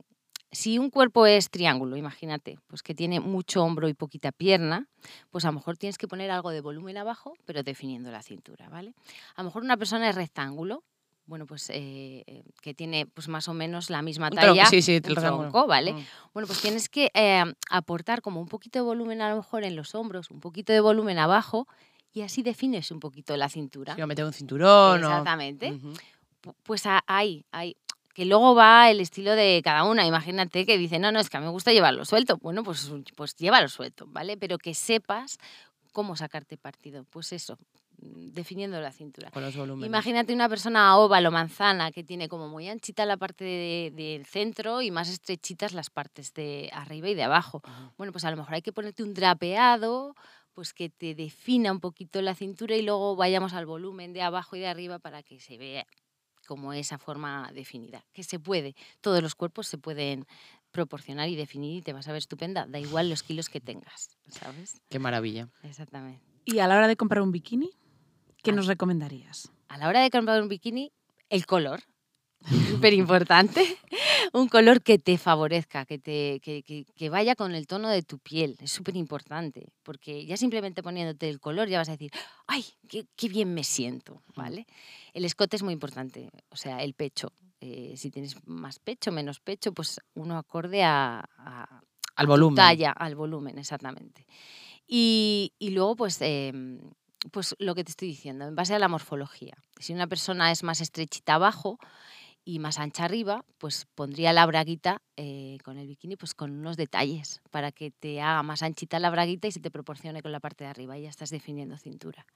[0.55, 4.89] si un cuerpo es triángulo, imagínate, pues que tiene mucho hombro y poquita pierna,
[5.31, 8.69] pues a lo mejor tienes que poner algo de volumen abajo, pero definiendo la cintura,
[8.69, 8.95] ¿vale?
[9.37, 10.85] A lo mejor una persona es rectángulo,
[11.27, 14.71] bueno, pues eh, eh, que tiene pues más o menos la misma Un talla, tronco,
[14.71, 15.95] sí, sí, un tronco, ¿vale?
[15.95, 16.05] Mm.
[16.35, 19.75] Bueno, pues tienes que eh, aportar como un poquito de volumen a lo mejor en
[19.75, 21.67] los hombros, un poquito de volumen abajo
[22.13, 23.95] y así defines un poquito la cintura.
[23.95, 25.07] Si no meter un cinturón o...
[25.07, 25.73] Exactamente.
[25.73, 25.95] Ujú.
[26.43, 27.75] Pu- Pues ahí, ahí,
[28.15, 30.07] que luego va el estilo de cada una.
[30.07, 32.39] Imagínate que dice, no, no, es que a mí me gusta llevarlo suelto.
[32.39, 34.37] Bueno, pues, pues llévalo suelto, ¿vale?
[34.37, 35.39] Pero que sepas
[35.93, 37.05] cómo sacarte partido.
[37.11, 37.59] Pues eso,
[37.99, 39.31] definiendo la cintura.
[39.31, 39.87] Con los volúmenes.
[39.89, 44.83] Imagínate una persona óvalo manzana que tiene como muy anchita la parte de- del centro
[44.83, 47.63] y más estrechitas las partes de arriba y de abajo.
[47.97, 50.15] Bueno, pues a lo mejor hay que ponerte un drapeado
[50.53, 54.55] pues que te defina un poquito la cintura y luego vayamos al volumen de abajo
[54.55, 55.85] y de arriba para que se vea
[56.45, 58.05] como esa forma definida.
[58.13, 60.27] Que se puede, todos los cuerpos se pueden
[60.71, 64.17] proporcionar y definir y te vas a ver estupenda, da igual los kilos que tengas,
[64.29, 64.81] ¿sabes?
[64.89, 65.49] Qué maravilla.
[65.63, 66.23] Exactamente.
[66.45, 67.71] Y a la hora de comprar un bikini,
[68.43, 68.55] ¿qué Ah.
[68.55, 69.51] nos recomendarías?
[69.69, 70.93] a la hora de comprar un bikini,
[71.31, 71.81] el color.
[72.71, 73.65] Súper importante.
[74.33, 78.03] Un color que te favorezca, que, te, que, que- que vaya con el tono de
[78.03, 78.57] tu piel.
[78.61, 79.69] Es súper importante.
[79.83, 82.11] Porque ya simplemente poniéndote el color ya vas a decir,
[82.47, 84.23] ¡ay, qué, qué bien me siento!
[84.37, 84.67] ¿Vale?
[85.15, 86.29] El escote es muy importante.
[86.51, 87.33] O sea, el pecho.
[87.61, 91.81] Eh, si tienes más pecho, menos pecho, pues uno acorde a, a-
[92.17, 92.57] Al volumen.
[92.57, 94.27] talla, al volumen, exactamente.
[94.87, 96.79] Y, y luego, pues, em,
[97.33, 99.55] pues lo que te estoy diciendo, en base a la morfología.
[99.79, 101.79] Si una persona es más estrechita abajo
[102.47, 106.77] y más ancha arriba, pues pondría la braguita eh, con el bikini pues con unos
[106.77, 110.41] detalles para que te haga más anchita la braguita y se te proporcione con la
[110.41, 112.27] parte de arriba y ya estás definiendo cintura,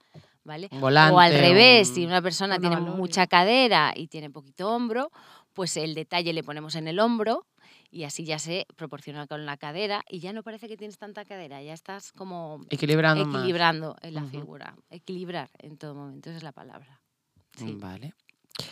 [0.43, 0.67] ¿vale?
[0.71, 1.13] Volante.
[1.15, 5.11] o al revés, un- si una persona una tiene mucha cadera y tiene poquito hombro,
[5.53, 7.45] pues el detalle le ponemos en el hombro
[7.91, 11.23] y así ya se proporciona con la cadera y ya no parece que tienes tanta
[11.25, 12.61] cadera, ya estás como
[13.29, 14.03] Equilibrando más.
[14.03, 14.75] en la figura.
[14.89, 16.99] Equilibrar en todo momento, esa es la palabra.
[17.57, 17.75] Sí.
[17.79, 18.13] Vale.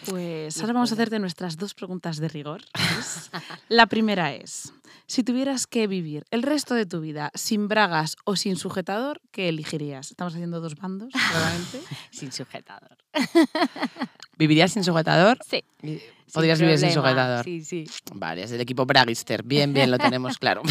[0.06, 2.62] Pues ahora vamos a hacerte nuestras dos preguntas de rigor.
[3.70, 4.74] La primera es,
[5.08, 9.50] si tuvieras que vivir el resto de tu vida sin bragas o sin sujetador, ¿qué
[9.50, 10.12] elegirías?
[10.12, 11.82] Estamos haciendo dos bandos, claramente.
[12.12, 12.98] Sin sujetador.
[14.38, 15.40] ¿Vivirías sin sujetador?
[15.48, 15.64] Sí.
[16.38, 17.44] Podrías vivir sin sujetador.
[17.44, 17.86] Sí, sí.
[18.14, 19.42] Vale, es el equipo Bragister.
[19.44, 20.62] Bien, bien, lo tenemos claro.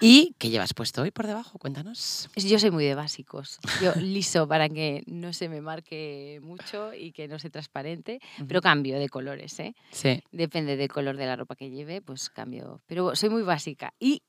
[0.00, 1.58] ¿Y qué llevas puesto hoy por debajo?
[1.58, 2.30] Cuéntanos.
[2.36, 3.58] Yo soy muy de básicos.
[3.82, 8.62] Yo liso para que no se me marque mucho y que no sea transparente, pero
[8.62, 9.74] cambio de colores, ¿eh?
[9.90, 10.22] Sí.
[10.32, 12.80] Depende del color de la ropa que lleve, pues cambio.
[12.86, 13.92] Pero soy muy básica.
[13.98, 14.22] Y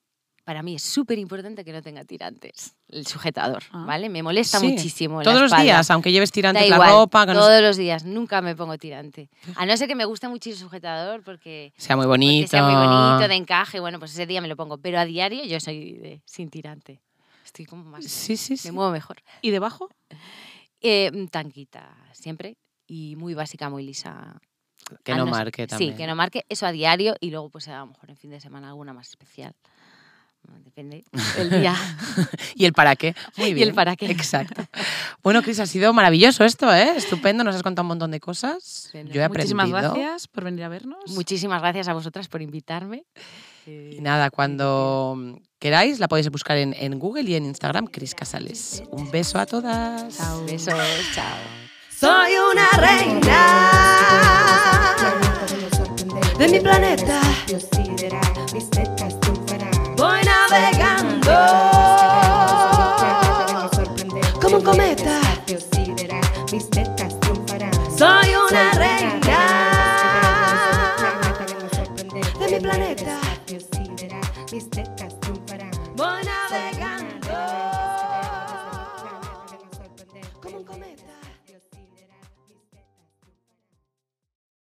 [0.47, 3.83] para mí es súper importante que no tenga tirantes, el sujetador, Ah.
[3.85, 4.07] ¿vale?
[4.07, 5.17] Me molesta Sí, muchísimo.
[5.17, 7.75] la Todos los días, aunque lleves Da tirantes la igual, ropa, que no todos los
[7.75, 9.29] días, nunca me pongo tirante.
[9.57, 12.47] A no ser que me guste mucho el sujetador porque, sea muy bonito.
[12.47, 14.77] sea muy bonito, de encaje, bueno, pues ese día me lo pongo.
[14.77, 17.01] Pero a diario yo soy de, sin tirante.
[17.43, 18.05] Estoy como más...
[18.05, 18.69] Sí, sí, sí.
[18.69, 19.17] Me muevo mejor.
[19.41, 19.89] ¿Y debajo?
[20.79, 22.55] Eh, mm, tanquita, siempre.
[22.87, 24.39] Y muy básica, muy lisa.
[25.03, 25.91] Que A no marque también.
[25.91, 28.29] Sí, que no marque eso a diario y luego pues a lo mejor en fin
[28.31, 29.53] de semana alguna más especial.
[30.63, 31.03] Depende
[31.37, 31.75] del día.
[32.55, 33.15] Y el para qué.
[33.35, 33.69] Muy Y bien.
[33.69, 34.05] el para qué.
[34.11, 34.63] Exacto.
[35.23, 36.93] Bueno, Cris, ha sido maravilloso esto, ¿eh?
[36.95, 38.89] Estupendo, nos has contado un montón de cosas.
[38.93, 39.55] Bueno, Yo he aprendido.
[39.55, 40.99] Muchísimas gracias por venir a vernos.
[41.09, 43.05] Muchísimas gracias a vosotras por invitarme.
[43.65, 48.83] Y nada, cuando queráis la podéis buscar en, en Google y en Instagram, Cris Casales.
[48.91, 50.15] Un beso a todas.
[50.15, 50.45] Chao.
[50.45, 50.73] Besos,
[51.13, 51.37] chao.
[51.89, 53.71] Soy una reina
[56.37, 57.19] de mi planeta.
[60.49, 61.31] Navegando
[64.41, 65.16] como un cometa.